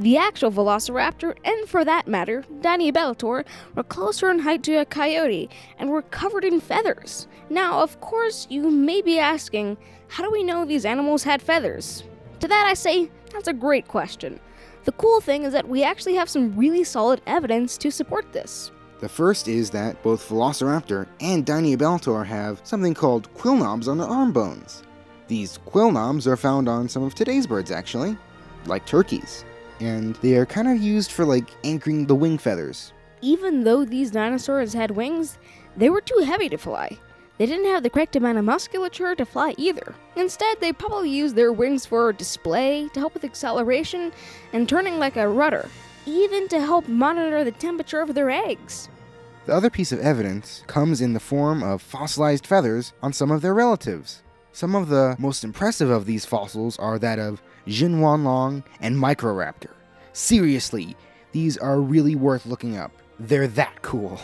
The 0.00 0.16
actual 0.16 0.50
Velociraptor, 0.50 1.36
and 1.44 1.68
for 1.68 1.84
that 1.84 2.08
matter, 2.08 2.42
Dineobellator, 2.62 3.44
were 3.74 3.82
closer 3.82 4.30
in 4.30 4.38
height 4.38 4.62
to 4.62 4.76
a 4.76 4.86
coyote 4.86 5.50
and 5.78 5.90
were 5.90 6.00
covered 6.00 6.42
in 6.42 6.58
feathers. 6.58 7.28
Now, 7.50 7.82
of 7.82 8.00
course, 8.00 8.46
you 8.48 8.70
may 8.70 9.02
be 9.02 9.18
asking, 9.18 9.76
how 10.08 10.24
do 10.24 10.30
we 10.30 10.42
know 10.42 10.64
these 10.64 10.86
animals 10.86 11.22
had 11.22 11.42
feathers? 11.42 12.04
To 12.38 12.48
that 12.48 12.66
I 12.66 12.72
say, 12.72 13.10
that's 13.30 13.48
a 13.48 13.52
great 13.52 13.88
question. 13.88 14.40
The 14.84 14.92
cool 14.92 15.20
thing 15.20 15.42
is 15.42 15.52
that 15.52 15.68
we 15.68 15.82
actually 15.82 16.14
have 16.14 16.30
some 16.30 16.56
really 16.56 16.82
solid 16.82 17.20
evidence 17.26 17.76
to 17.76 17.90
support 17.90 18.32
this. 18.32 18.70
The 19.00 19.08
first 19.08 19.48
is 19.48 19.68
that 19.68 20.02
both 20.02 20.26
Velociraptor 20.30 21.08
and 21.20 21.44
Dineobellator 21.44 22.24
have 22.24 22.62
something 22.64 22.94
called 22.94 23.32
quill 23.34 23.56
knobs 23.56 23.86
on 23.86 23.98
their 23.98 24.08
arm 24.08 24.32
bones. 24.32 24.82
These 25.28 25.58
quill 25.66 25.92
knobs 25.92 26.26
are 26.26 26.38
found 26.38 26.70
on 26.70 26.88
some 26.88 27.02
of 27.02 27.14
today's 27.14 27.46
birds, 27.46 27.70
actually, 27.70 28.16
like 28.64 28.86
turkeys, 28.86 29.44
and 29.80 30.14
they 30.16 30.36
are 30.36 30.46
kind 30.46 30.68
of 30.68 30.78
used 30.78 31.12
for 31.12 31.24
like 31.24 31.50
anchoring 31.64 32.06
the 32.06 32.14
wing 32.14 32.38
feathers. 32.38 32.92
Even 33.22 33.64
though 33.64 33.84
these 33.84 34.10
dinosaurs 34.10 34.72
had 34.72 34.90
wings, 34.90 35.38
they 35.76 35.90
were 35.90 36.00
too 36.00 36.22
heavy 36.24 36.48
to 36.48 36.58
fly. 36.58 36.98
They 37.38 37.46
didn't 37.46 37.66
have 37.66 37.82
the 37.82 37.90
correct 37.90 38.16
amount 38.16 38.36
of 38.36 38.44
musculature 38.44 39.14
to 39.14 39.24
fly 39.24 39.54
either. 39.56 39.94
Instead, 40.16 40.60
they 40.60 40.74
probably 40.74 41.08
used 41.08 41.36
their 41.36 41.52
wings 41.52 41.86
for 41.86 42.12
display, 42.12 42.88
to 42.92 43.00
help 43.00 43.14
with 43.14 43.24
acceleration, 43.24 44.12
and 44.52 44.68
turning 44.68 44.98
like 44.98 45.16
a 45.16 45.26
rudder, 45.26 45.68
even 46.04 46.48
to 46.48 46.60
help 46.60 46.86
monitor 46.86 47.42
the 47.42 47.52
temperature 47.52 48.00
of 48.00 48.14
their 48.14 48.30
eggs. 48.30 48.90
The 49.46 49.54
other 49.54 49.70
piece 49.70 49.90
of 49.90 50.00
evidence 50.00 50.64
comes 50.66 51.00
in 51.00 51.14
the 51.14 51.20
form 51.20 51.62
of 51.62 51.80
fossilized 51.80 52.46
feathers 52.46 52.92
on 53.02 53.14
some 53.14 53.30
of 53.30 53.40
their 53.40 53.54
relatives. 53.54 54.22
Some 54.52 54.74
of 54.74 54.88
the 54.88 55.16
most 55.18 55.44
impressive 55.44 55.90
of 55.90 56.06
these 56.06 56.24
fossils 56.24 56.78
are 56.78 56.98
that 56.98 57.18
of 57.18 57.40
Zhenyuanlong 57.66 58.64
and 58.80 58.96
Microraptor. 58.96 59.70
Seriously, 60.12 60.96
these 61.32 61.56
are 61.56 61.80
really 61.80 62.16
worth 62.16 62.46
looking 62.46 62.76
up. 62.76 62.90
They're 63.20 63.46
that 63.48 63.82
cool. 63.82 64.20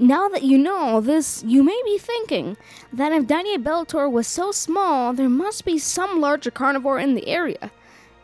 Now 0.00 0.28
that 0.28 0.42
you 0.42 0.58
know 0.58 0.76
all 0.76 1.00
this, 1.00 1.44
you 1.46 1.62
may 1.62 1.80
be 1.84 1.98
thinking 1.98 2.56
that 2.92 3.12
if 3.12 3.26
Dineobellator 3.26 4.10
was 4.10 4.26
so 4.26 4.50
small, 4.50 5.12
there 5.12 5.28
must 5.28 5.64
be 5.64 5.78
some 5.78 6.20
larger 6.20 6.50
carnivore 6.50 6.98
in 6.98 7.14
the 7.14 7.28
area. 7.28 7.70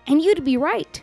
And 0.09 0.21
you'd 0.21 0.45
be 0.45 0.57
right, 0.57 1.01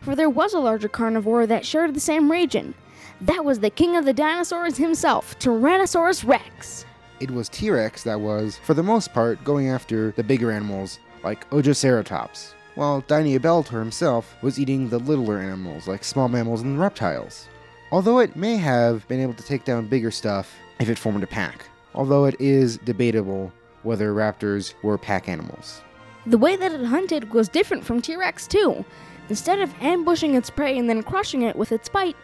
for 0.00 0.16
there 0.16 0.30
was 0.30 0.54
a 0.54 0.58
larger 0.58 0.88
carnivore 0.88 1.46
that 1.46 1.66
shared 1.66 1.92
the 1.92 2.00
same 2.00 2.32
region. 2.32 2.74
That 3.20 3.44
was 3.44 3.60
the 3.60 3.68
king 3.68 3.94
of 3.94 4.06
the 4.06 4.14
dinosaurs 4.14 4.78
himself, 4.78 5.38
Tyrannosaurus 5.38 6.26
Rex. 6.26 6.86
It 7.18 7.30
was 7.30 7.48
T 7.48 7.70
Rex 7.70 8.02
that 8.02 8.20
was, 8.20 8.58
for 8.58 8.74
the 8.74 8.82
most 8.82 9.14
part, 9.14 9.42
going 9.42 9.68
after 9.68 10.10
the 10.12 10.22
bigger 10.22 10.50
animals 10.50 10.98
like 11.24 11.48
Ojoceratops, 11.48 12.52
while 12.74 13.00
Dynia 13.02 13.68
himself 13.70 14.36
was 14.42 14.60
eating 14.60 14.88
the 14.88 14.98
littler 14.98 15.38
animals 15.38 15.88
like 15.88 16.04
small 16.04 16.28
mammals 16.28 16.60
and 16.60 16.78
reptiles. 16.78 17.48
Although 17.90 18.18
it 18.18 18.36
may 18.36 18.56
have 18.56 19.08
been 19.08 19.20
able 19.20 19.32
to 19.34 19.42
take 19.42 19.64
down 19.64 19.86
bigger 19.86 20.10
stuff 20.10 20.54
if 20.78 20.90
it 20.90 20.98
formed 20.98 21.22
a 21.22 21.26
pack, 21.26 21.64
although 21.94 22.26
it 22.26 22.38
is 22.38 22.76
debatable 22.78 23.50
whether 23.82 24.12
raptors 24.12 24.74
were 24.82 24.98
pack 24.98 25.26
animals. 25.28 25.80
The 26.26 26.36
way 26.36 26.56
that 26.56 26.72
it 26.72 26.84
hunted 26.84 27.32
was 27.32 27.48
different 27.48 27.84
from 27.84 28.02
T 28.02 28.16
Rex, 28.16 28.46
too. 28.46 28.84
Instead 29.28 29.60
of 29.60 29.74
ambushing 29.80 30.34
its 30.34 30.50
prey 30.50 30.76
and 30.76 30.88
then 30.88 31.02
crushing 31.02 31.42
it 31.42 31.56
with 31.56 31.72
its 31.72 31.88
bite, 31.88 32.16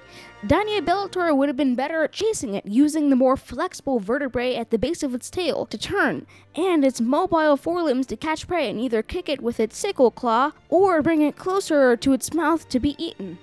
Dineobellator 0.47 1.36
would 1.36 1.49
have 1.49 1.57
been 1.57 1.76
better 1.76 2.03
at 2.03 2.12
chasing 2.12 2.55
it 2.55 2.66
using 2.66 3.11
the 3.11 3.16
more 3.16 3.36
flexible 3.36 4.01
vertebrae 4.01 4.57
at 4.57 4.70
the 4.70 4.78
base 4.78 5.05
of 5.05 5.14
its 5.14 5.30
tail 5.30 5.64
to 5.66 5.78
turn, 5.78 6.26
and 6.57 6.84
its 6.84 7.01
mobile 7.01 7.57
forelimbs 7.57 8.07
to 8.07 8.16
catch 8.16 8.49
prey 8.49 8.68
and 8.68 8.80
either 8.80 9.05
kick 9.05 9.28
it 9.28 9.40
with 9.40 9.61
its 9.61 9.78
sickle 9.78 10.11
claw 10.11 10.51
or 10.68 11.01
bring 11.01 11.22
it 11.22 11.36
closer 11.36 11.97
to 11.97 12.12
its 12.12 12.34
mouth 12.34 12.68
to 12.68 12.80
be 12.80 12.97
eaten. 12.99 13.38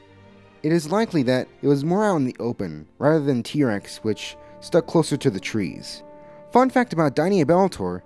It 0.61 0.73
is 0.73 0.91
likely 0.91 1.23
that 1.23 1.47
it 1.61 1.67
was 1.67 1.85
more 1.85 2.03
out 2.03 2.17
in 2.17 2.25
the 2.25 2.35
open, 2.37 2.85
rather 2.97 3.23
than 3.23 3.43
T 3.43 3.63
Rex, 3.63 3.99
which 3.99 4.35
stuck 4.59 4.85
closer 4.85 5.15
to 5.15 5.29
the 5.29 5.39
trees. 5.39 6.03
Fun 6.51 6.69
fact 6.69 6.91
about 6.91 7.15
Dineobellator 7.15 8.01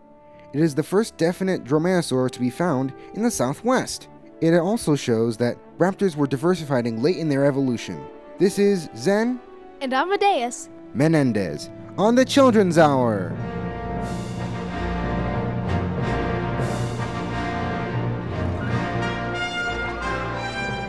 it 0.54 0.60
is 0.60 0.76
the 0.76 0.84
first 0.84 1.18
definite 1.18 1.64
dromaeosaur 1.64 2.30
to 2.30 2.40
be 2.40 2.52
found 2.52 2.94
in 3.16 3.24
the 3.24 3.32
southwest. 3.32 4.08
It 4.40 4.54
also 4.54 4.96
shows 4.96 5.36
that 5.38 5.58
raptors 5.80 6.16
were 6.16 6.28
diversifying 6.28 7.02
late 7.02 7.18
in 7.18 7.28
their 7.28 7.46
evolution. 7.46 8.06
This 8.40 8.58
is 8.60 8.90
Zen 8.96 9.40
And 9.82 9.94
Amadeus. 9.94 10.70
Menendez 10.94 11.70
on 11.98 12.16
the 12.16 12.26
Children's 12.26 12.78
Hour. 12.78 13.30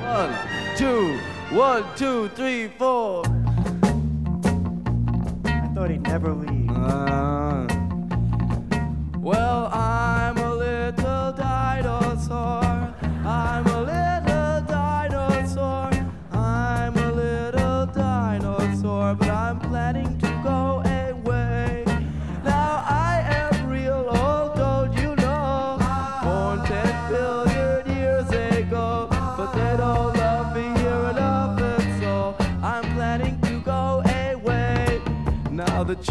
One, 0.00 0.34
two, 0.76 1.18
one, 1.54 1.84
two, 1.96 2.28
three, 2.30 2.68
four. 2.68 3.24
I 5.44 5.70
thought 5.74 5.90
he'd 5.90 6.02
never 6.02 6.32
leave. 6.32 6.70
Uh, 6.70 7.66
well, 9.18 9.66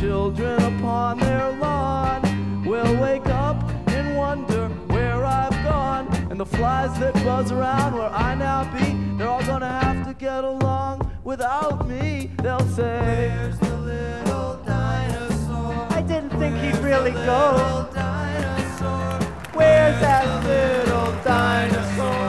children 0.04 0.62
upon 0.64 1.18
their 1.18 1.50
lawn 1.64 2.22
will 2.66 2.94
wake 3.02 3.26
up 3.28 3.58
and 3.88 4.18
wonder 4.18 4.68
where 4.96 5.24
I've 5.24 5.58
gone. 5.64 6.14
And 6.30 6.38
the 6.38 6.46
flies 6.46 6.94
that 7.00 7.14
buzz 7.24 7.54
around 7.54 7.94
where 7.94 8.10
I 8.10 8.36
now 8.36 8.62
be, 8.76 8.88
they're 9.18 9.30
all 9.30 9.46
gonna 9.46 9.76
have 9.86 10.06
to 10.06 10.14
get 10.14 10.44
along 10.44 11.10
without 11.24 11.88
me. 11.88 12.32
They'll 12.44 12.68
say, 12.80 13.00
Where's 13.00 13.60
the 13.60 13.78
little 13.78 14.62
dinosaur? 14.66 15.88
I 15.98 16.02
didn't 16.02 16.32
think 16.32 16.54
he'd 16.58 16.84
really 16.84 17.16
go. 17.32 17.88
Dinosaur. 17.94 19.08
Where's 19.60 20.00
that 20.02 20.26
little 20.44 21.12
dinosaur? 21.24 22.26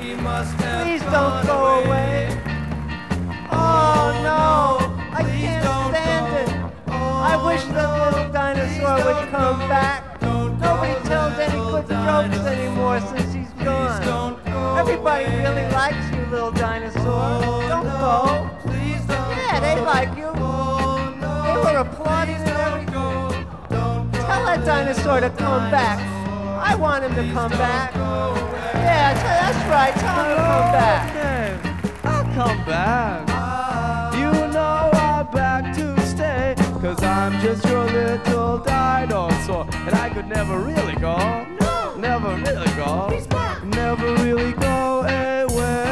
He 0.00 0.14
must 0.14 0.54
have 0.62 0.82
Please 0.82 1.02
don't 1.16 1.44
go 1.46 1.58
away. 1.84 2.40
Oh 3.50 4.04
no, 4.28 5.12
I 5.12 5.22
can't. 5.24 5.57
I 7.38 7.46
wish 7.46 7.62
the 7.66 7.86
little 7.86 8.32
dinosaur 8.32 8.96
would 9.04 9.28
come 9.30 9.58
back. 9.68 10.20
Nobody 10.20 10.94
tells 11.06 11.38
any 11.38 11.60
good 11.70 11.86
jokes 11.86 12.46
anymore 12.46 13.00
since 13.00 13.32
he's 13.32 13.52
gone. 13.64 14.40
Everybody 14.76 15.26
really 15.26 15.70
likes 15.70 16.10
you, 16.10 16.26
little 16.26 16.50
dinosaur. 16.50 17.40
Don't 17.68 17.84
go. 17.84 18.50
Yeah, 18.66 19.60
they 19.60 19.80
like 19.80 20.16
you. 20.18 20.32
They 20.34 21.54
were 21.62 21.78
applauding 21.78 22.34
and 22.34 22.58
everything. 22.58 23.46
Tell 24.12 24.44
that 24.44 24.64
dinosaur 24.64 25.20
to 25.20 25.30
come 25.30 25.70
back. 25.70 26.00
I 26.58 26.74
want 26.74 27.04
him 27.04 27.14
to 27.14 27.32
come 27.32 27.52
back. 27.52 27.94
Yeah, 27.94 29.14
that's 29.14 29.64
right. 29.70 29.94
Tell 29.94 30.24
him 30.24 30.36
to 30.36 30.42
come 30.42 30.72
back. 30.74 32.04
I'll 32.04 32.34
come 32.34 32.64
back. 32.66 33.27
I'm 37.28 37.38
just 37.42 37.62
your 37.66 37.84
little 37.84 38.56
dinosaur. 38.56 39.66
And 39.70 39.94
I 39.94 40.08
could 40.08 40.28
never 40.28 40.58
really 40.58 40.94
go. 40.94 41.44
No. 41.60 41.94
Never 41.98 42.34
really 42.36 42.72
go. 42.74 43.10
Never 43.64 44.14
really 44.14 44.52
go 44.52 45.02
away. 45.02 45.84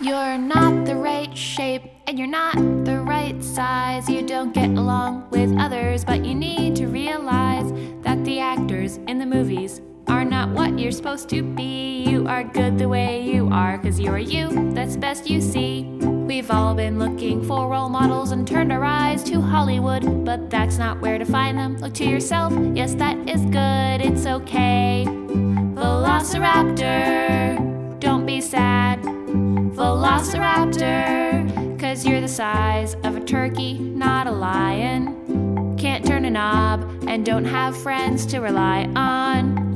You're 0.00 0.38
not 0.38 0.86
the 0.86 0.96
right 0.96 1.36
shape 1.36 1.82
and 2.06 2.18
you're 2.18 2.26
not 2.26 2.54
the 2.86 3.00
right 3.00 3.44
size. 3.44 4.08
You 4.08 4.26
don't 4.26 4.54
get 4.54 4.70
along 4.70 5.28
with 5.28 5.54
others, 5.58 6.06
but 6.06 6.24
you 6.24 6.34
need 6.34 6.74
to 6.76 6.86
realize 6.86 7.70
that 8.00 8.24
the 8.24 8.40
actors 8.40 8.96
in 9.08 9.18
the 9.18 9.26
movies 9.26 9.82
are 10.08 10.24
not 10.24 10.48
what 10.50 10.78
you're 10.78 10.92
supposed 10.92 11.28
to 11.30 11.42
be. 11.42 12.04
You 12.04 12.28
are 12.28 12.44
good 12.44 12.78
the 12.78 12.88
way 12.88 13.22
you 13.22 13.48
are, 13.50 13.78
cause 13.78 13.98
you 13.98 14.10
are 14.10 14.18
you, 14.18 14.70
that's 14.72 14.96
best 14.96 15.28
you 15.28 15.40
see. 15.40 15.84
We've 15.84 16.50
all 16.50 16.74
been 16.74 16.98
looking 16.98 17.42
for 17.44 17.68
role 17.68 17.88
models 17.88 18.32
and 18.32 18.46
turned 18.46 18.70
our 18.72 18.84
eyes 18.84 19.22
to 19.24 19.40
Hollywood, 19.40 20.24
but 20.24 20.50
that's 20.50 20.76
not 20.78 21.00
where 21.00 21.18
to 21.18 21.24
find 21.24 21.58
them. 21.58 21.78
Look 21.78 21.94
to 21.94 22.04
yourself, 22.04 22.52
yes, 22.74 22.94
that 22.94 23.16
is 23.28 23.40
good, 23.46 24.00
it's 24.00 24.26
okay. 24.26 25.04
Velociraptor, 25.06 28.00
don't 28.00 28.26
be 28.26 28.40
sad. 28.40 29.00
Velociraptor, 29.02 31.80
cause 31.80 32.06
you're 32.06 32.20
the 32.20 32.28
size 32.28 32.94
of 33.04 33.16
a 33.16 33.20
turkey, 33.20 33.78
not 33.78 34.26
a 34.26 34.32
lion. 34.32 35.76
Can't 35.76 36.06
turn 36.06 36.24
a 36.24 36.30
knob 36.30 36.82
and 37.06 37.26
don't 37.26 37.44
have 37.44 37.76
friends 37.76 38.24
to 38.26 38.40
rely 38.40 38.90
on. 38.96 39.73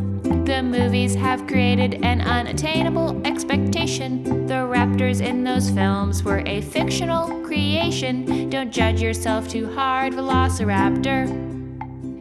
The 0.49 0.63
movies 0.63 1.15
have 1.15 1.47
created 1.47 2.03
an 2.03 2.23
unattainable 2.23 3.21
expectation. 3.27 4.47
The 4.47 4.55
raptors 4.55 5.21
in 5.21 5.45
those 5.45 5.69
films 5.69 6.23
were 6.23 6.43
a 6.47 6.63
fictional 6.63 7.45
creation. 7.45 8.49
Don't 8.49 8.73
judge 8.73 9.03
yourself 9.03 9.47
too 9.47 9.71
hard, 9.71 10.15
Velociraptor. 10.15 11.29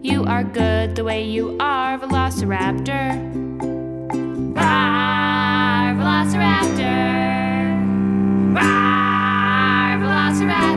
You 0.03 0.25
are 0.25 0.43
good 0.43 0.93
the 0.97 1.05
way 1.05 1.23
you 1.23 1.55
are, 1.61 1.97
Velociraptor. 1.97 3.15
Rawr, 4.53 5.95
Velociraptor. 5.95 6.97
Rawr, 8.53 10.01
Velociraptor. 10.03 10.76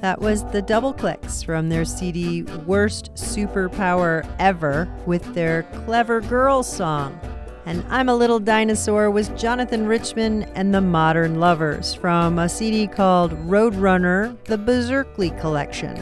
That 0.00 0.18
was 0.18 0.44
the 0.44 0.62
Double 0.62 0.94
Clicks 0.94 1.42
from 1.42 1.68
their 1.68 1.84
CD 1.84 2.42
Worst 2.64 3.12
Superpower 3.16 4.26
Ever 4.38 4.88
with 5.04 5.34
their 5.34 5.64
Clever 5.84 6.22
Girl 6.22 6.62
song. 6.62 7.20
And 7.66 7.84
I'm 7.90 8.08
a 8.08 8.14
Little 8.14 8.40
Dinosaur 8.40 9.10
was 9.10 9.28
Jonathan 9.30 9.86
Richman 9.86 10.44
and 10.54 10.74
the 10.74 10.80
Modern 10.80 11.38
Lovers 11.38 11.92
from 11.92 12.38
a 12.38 12.48
CD 12.48 12.86
called 12.86 13.32
Roadrunner, 13.46 14.42
the 14.44 14.56
Beserkley 14.56 15.38
Collection. 15.38 15.94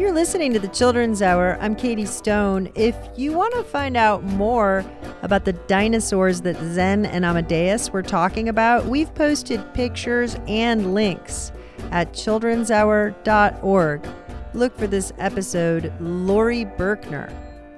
You're 0.00 0.12
listening 0.12 0.52
to 0.54 0.58
the 0.58 0.66
Children's 0.68 1.22
Hour. 1.22 1.58
I'm 1.60 1.76
Katie 1.76 2.06
Stone. 2.06 2.72
If 2.74 2.96
you 3.16 3.32
want 3.32 3.54
to 3.54 3.62
find 3.62 3.96
out 3.96 4.24
more 4.24 4.84
about 5.22 5.44
the 5.44 5.52
dinosaurs 5.52 6.40
that 6.40 6.56
Zen 6.56 7.06
and 7.06 7.24
Amadeus 7.24 7.90
were 7.90 8.02
talking 8.02 8.48
about, 8.48 8.86
we've 8.86 9.14
posted 9.14 9.62
pictures 9.74 10.36
and 10.48 10.92
links 10.92 11.52
at 11.90 12.12
childrenshour.org. 12.12 14.08
Look 14.54 14.76
for 14.76 14.86
this 14.86 15.12
episode, 15.18 15.92
Laurie 16.00 16.64
Berkner. 16.64 17.32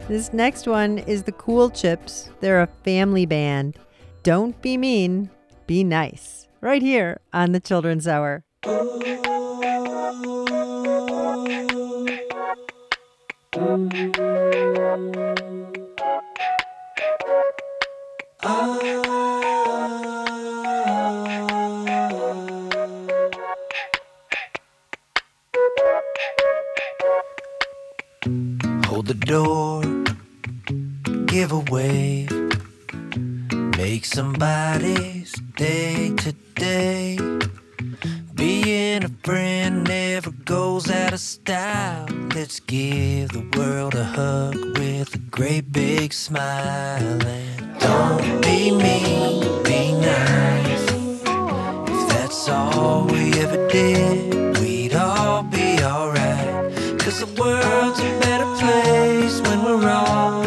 This 0.07 0.33
next 0.33 0.67
one 0.67 0.99
is 0.99 1.25
the 1.25 1.33
Cool 1.33 1.71
Chips. 1.71 2.31
They're 2.41 2.63
a 2.63 2.69
family 2.85 3.27
band. 3.27 3.79
Don't 4.23 4.61
be 4.63 4.77
mean, 4.77 5.31
be 5.67 5.85
nice. 5.85 6.49
Right 6.61 6.83
here 6.83 7.21
on 7.33 7.53
the 7.53 7.61
Children's 7.61 8.09
Hour. 8.09 8.45
Hold 18.45 19.08
the 29.09 29.15
door, 29.15 29.81
give 31.25 31.51
a 31.51 31.61
wave, 31.71 32.31
make 33.79 34.05
somebody's 34.05 35.33
day 35.57 36.13
today. 36.17 37.19
Being 38.35 39.05
a 39.05 39.09
friend 39.25 39.85
never 39.85 40.31
goes 40.31 40.91
out 40.91 41.15
of 41.15 41.21
style. 41.21 42.07
Let's 42.35 42.61
give 42.61 43.31
the 43.31 43.49
world 43.57 43.95
a 43.95 44.05
hug 44.05 44.57
with 44.77 45.15
a 45.15 45.19
great 45.31 45.73
big 45.73 46.13
smile. 46.13 47.27
And 47.27 47.81
don't 47.81 48.43
be 48.43 48.71
mean, 48.71 49.63
be 49.63 49.93
nice. 49.93 50.87
If 51.97 52.09
that's 52.11 52.47
all 52.51 53.07
we 53.07 53.33
ever 53.41 53.69
did, 53.69 54.59
we'd 54.59 54.95
all 54.95 55.45
be 55.45 55.83
alright. 55.83 56.99
Cause 56.99 57.21
the 57.21 57.41
world's 57.41 58.18
when 60.07 60.38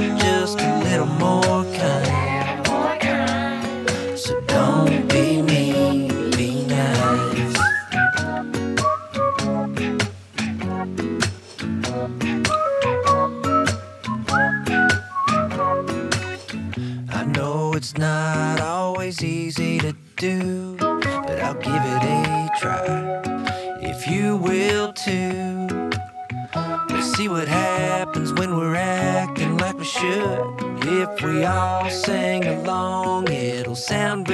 we 31.23 31.45
all 31.45 31.89
sing 31.89 32.45
along, 32.45 33.31
it'll 33.31 33.75
sound 33.75 34.27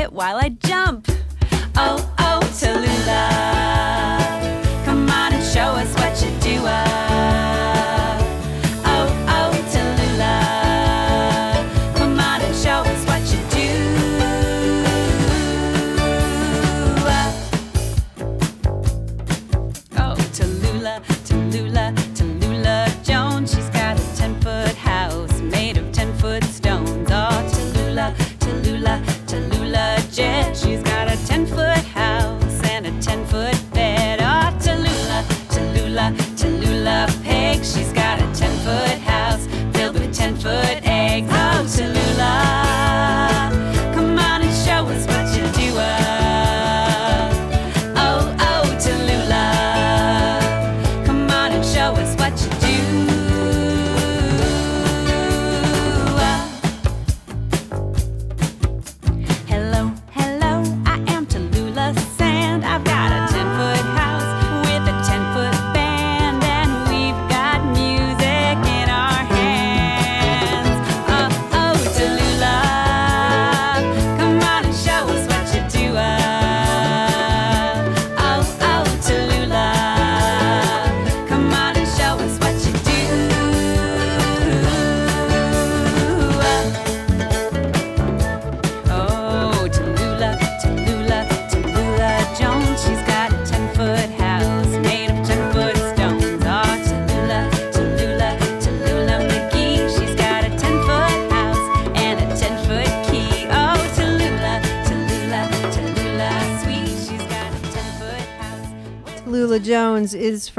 it 0.00 0.12
while 0.12 0.36
I 0.36 0.48
jump. 0.48 1.09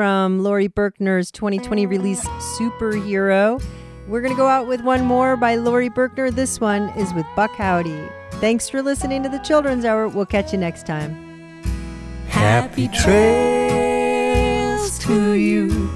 from 0.02 0.40
Laurie 0.40 0.68
Berkner's 0.68 1.30
2020 1.30 1.86
release 1.86 2.26
Superhero. 2.58 3.64
We're 4.08 4.22
going 4.22 4.34
to 4.34 4.36
go 4.36 4.48
out 4.48 4.66
with 4.66 4.82
one 4.82 5.06
more 5.06 5.38
by 5.38 5.54
Laurie 5.54 5.92
Berkner. 5.92 6.34
This 6.34 6.60
one 6.60 6.90
is 6.98 7.14
with 7.14 7.28
Buck 7.36 7.52
Howdy. 7.52 8.10
Thanks 8.40 8.68
for 8.68 8.82
listening 8.82 9.22
to 9.22 9.30
the 9.30 9.38
Children's 9.38 9.86
Hour. 9.86 10.08
We'll 10.08 10.26
catch 10.26 10.54
you 10.54 10.58
next 10.58 10.88
time. 10.88 11.14
Happy 12.30 12.88
trails 12.88 13.78
to 15.06 15.34
you 15.34 15.88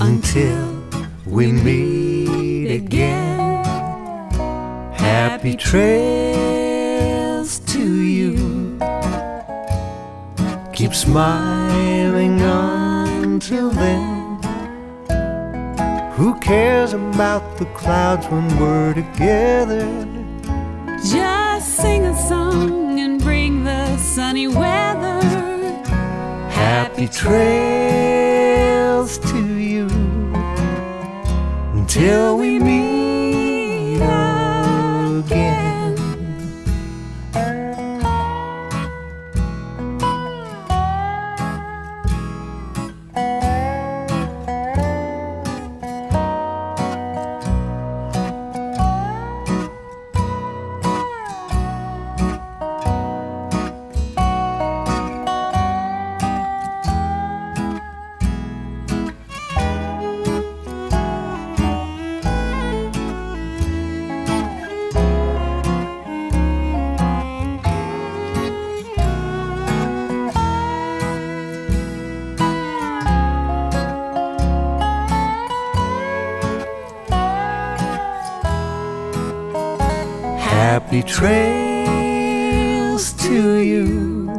until 0.00 0.82
we 1.26 1.52
meet 1.52 2.70
again. 2.70 3.62
Happy 4.94 5.54
trails 5.54 6.53
smiling 10.94 12.40
until 12.40 13.70
then. 13.70 14.38
Who 16.12 16.38
cares 16.38 16.92
about 16.92 17.58
the 17.58 17.64
clouds 17.74 18.28
when 18.28 18.46
we're 18.58 18.94
together? 18.94 19.84
Just 21.10 21.76
sing 21.76 22.06
a 22.06 22.16
song 22.28 23.00
and 23.00 23.20
bring 23.20 23.64
the 23.64 23.96
sunny 23.96 24.46
weather. 24.46 25.20
Happy 26.50 27.08
trails 27.08 29.18
to 29.18 29.58
you 29.58 29.88
until 31.74 32.38
we 32.38 32.60
meet 32.60 33.96
again. 33.96 35.53
be 80.94 81.02
trails 81.02 81.82
to 83.14 83.56
you 83.56 84.30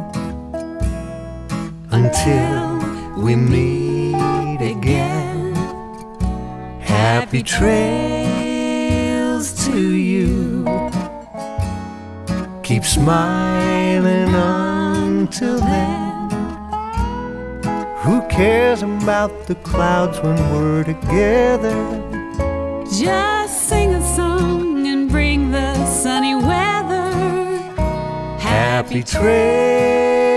until 1.91 2.79
we 3.17 3.35
meet 3.35 4.61
again. 4.61 5.53
Happy 6.79 7.43
trails 7.43 8.25
to 9.65 9.81
you. 10.11 10.63
Keep 12.63 12.85
smiling 12.85 14.33
until 14.33 15.59
then. 15.59 16.29
Who 18.03 18.21
cares 18.29 18.81
about 18.81 19.47
the 19.47 19.55
clouds 19.55 20.21
when 20.21 20.37
we're 20.53 20.85
together? 20.85 21.75
Just 22.89 23.67
sing 23.67 23.93
a 23.93 24.01
song 24.15 24.64
sunny 26.05 26.35
weather. 26.35 27.09
Happy 28.37 29.01
trails 29.01 30.29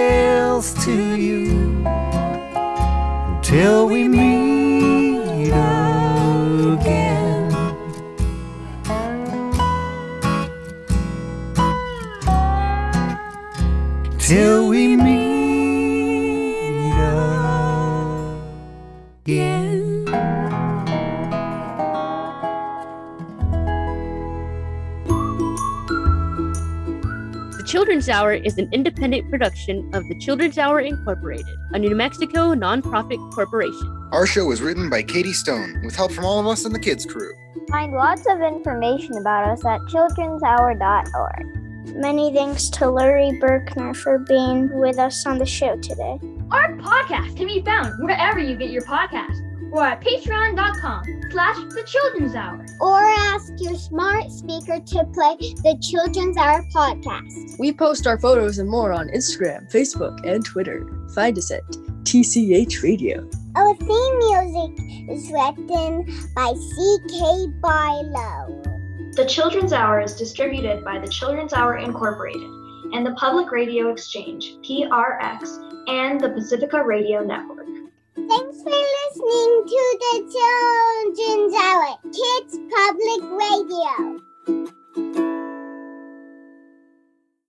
to 0.83 1.15
you 1.15 1.85
until 3.29 3.87
we 3.87 4.09
meet 4.09 5.53
again. 6.73 7.53
Till 14.19 14.68
Children's 28.09 28.25
Hour 28.25 28.33
is 28.33 28.57
an 28.57 28.71
independent 28.73 29.29
production 29.29 29.95
of 29.95 30.09
the 30.09 30.19
Children's 30.19 30.57
Hour 30.57 30.81
Incorporated, 30.81 31.45
a 31.75 31.79
New 31.79 31.95
Mexico 31.95 32.55
nonprofit 32.55 33.19
corporation. 33.35 34.09
Our 34.13 34.27
show 34.27 34.47
was 34.47 34.63
written 34.63 34.89
by 34.89 35.03
Katie 35.03 35.35
Stone 35.35 35.83
with 35.85 35.95
help 35.95 36.13
from 36.13 36.25
all 36.25 36.41
of 36.41 36.47
us 36.47 36.65
in 36.65 36.73
the 36.73 36.79
kids 36.79 37.05
crew. 37.05 37.35
Find 37.71 37.93
lots 37.93 38.25
of 38.27 38.41
information 38.41 39.19
about 39.19 39.51
us 39.51 39.63
at 39.67 39.83
childrenshour.org. 39.93 41.97
Many 41.97 42.33
thanks 42.33 42.71
to 42.71 42.89
Laurie 42.89 43.39
Berkner 43.43 43.95
for 43.95 44.21
being 44.21 44.71
with 44.81 44.99
us 44.99 45.27
on 45.27 45.37
the 45.37 45.45
show 45.45 45.77
today. 45.77 46.19
Our 46.51 46.79
podcast 46.79 47.37
can 47.37 47.47
be 47.47 47.61
found 47.61 48.03
wherever 48.03 48.39
you 48.39 48.57
get 48.57 48.71
your 48.71 48.85
podcast 48.85 49.48
or 49.73 49.85
at 49.85 50.01
patreon.com 50.01 51.05
slash 51.31 51.57
the 51.57 51.83
children's 51.87 52.35
hour. 52.35 52.65
Or 52.81 53.01
ask 53.01 53.53
your 53.59 53.77
smart 53.77 54.31
speaker 54.31 54.81
to 54.81 55.05
play 55.13 55.37
the 55.39 55.79
Children's 55.83 56.37
Hour 56.37 56.65
podcast. 56.75 57.59
We 57.59 57.73
post 57.73 58.07
our 58.07 58.19
photos 58.19 58.59
and 58.59 58.69
more 58.69 58.93
on 58.93 59.09
Instagram, 59.09 59.71
Facebook, 59.71 60.19
and 60.27 60.45
Twitter. 60.45 60.87
Find 61.15 61.37
us 61.37 61.51
at 61.51 61.63
TCH 62.05 62.83
Radio. 62.83 63.29
Our 63.57 63.75
theme 63.75 64.19
music 64.19 65.11
is 65.11 65.31
written 65.33 66.05
by 66.35 66.55
C.K. 66.55 67.47
Barlow. 67.61 68.63
The 69.13 69.27
Children's 69.27 69.73
Hour 69.73 70.01
is 70.01 70.15
distributed 70.15 70.85
by 70.85 70.99
the 71.01 71.09
Children's 71.09 71.53
Hour 71.53 71.79
Incorporated 71.79 72.51
and 72.93 73.05
the 73.05 73.15
Public 73.15 73.51
Radio 73.51 73.91
Exchange, 73.91 74.55
PRX, 74.63 75.89
and 75.89 76.21
the 76.21 76.31
Pacifica 76.31 76.85
Radio 76.85 77.23
Network. 77.23 77.58
Thanks 78.27 78.63
for 78.63 78.71
listening 78.71 79.65
to 79.69 79.99
the 80.01 80.15
Children's 80.35 81.55
Hour 81.55 81.95
Kids 82.03 82.59
Public 82.75 83.23
Radio. 83.39 83.95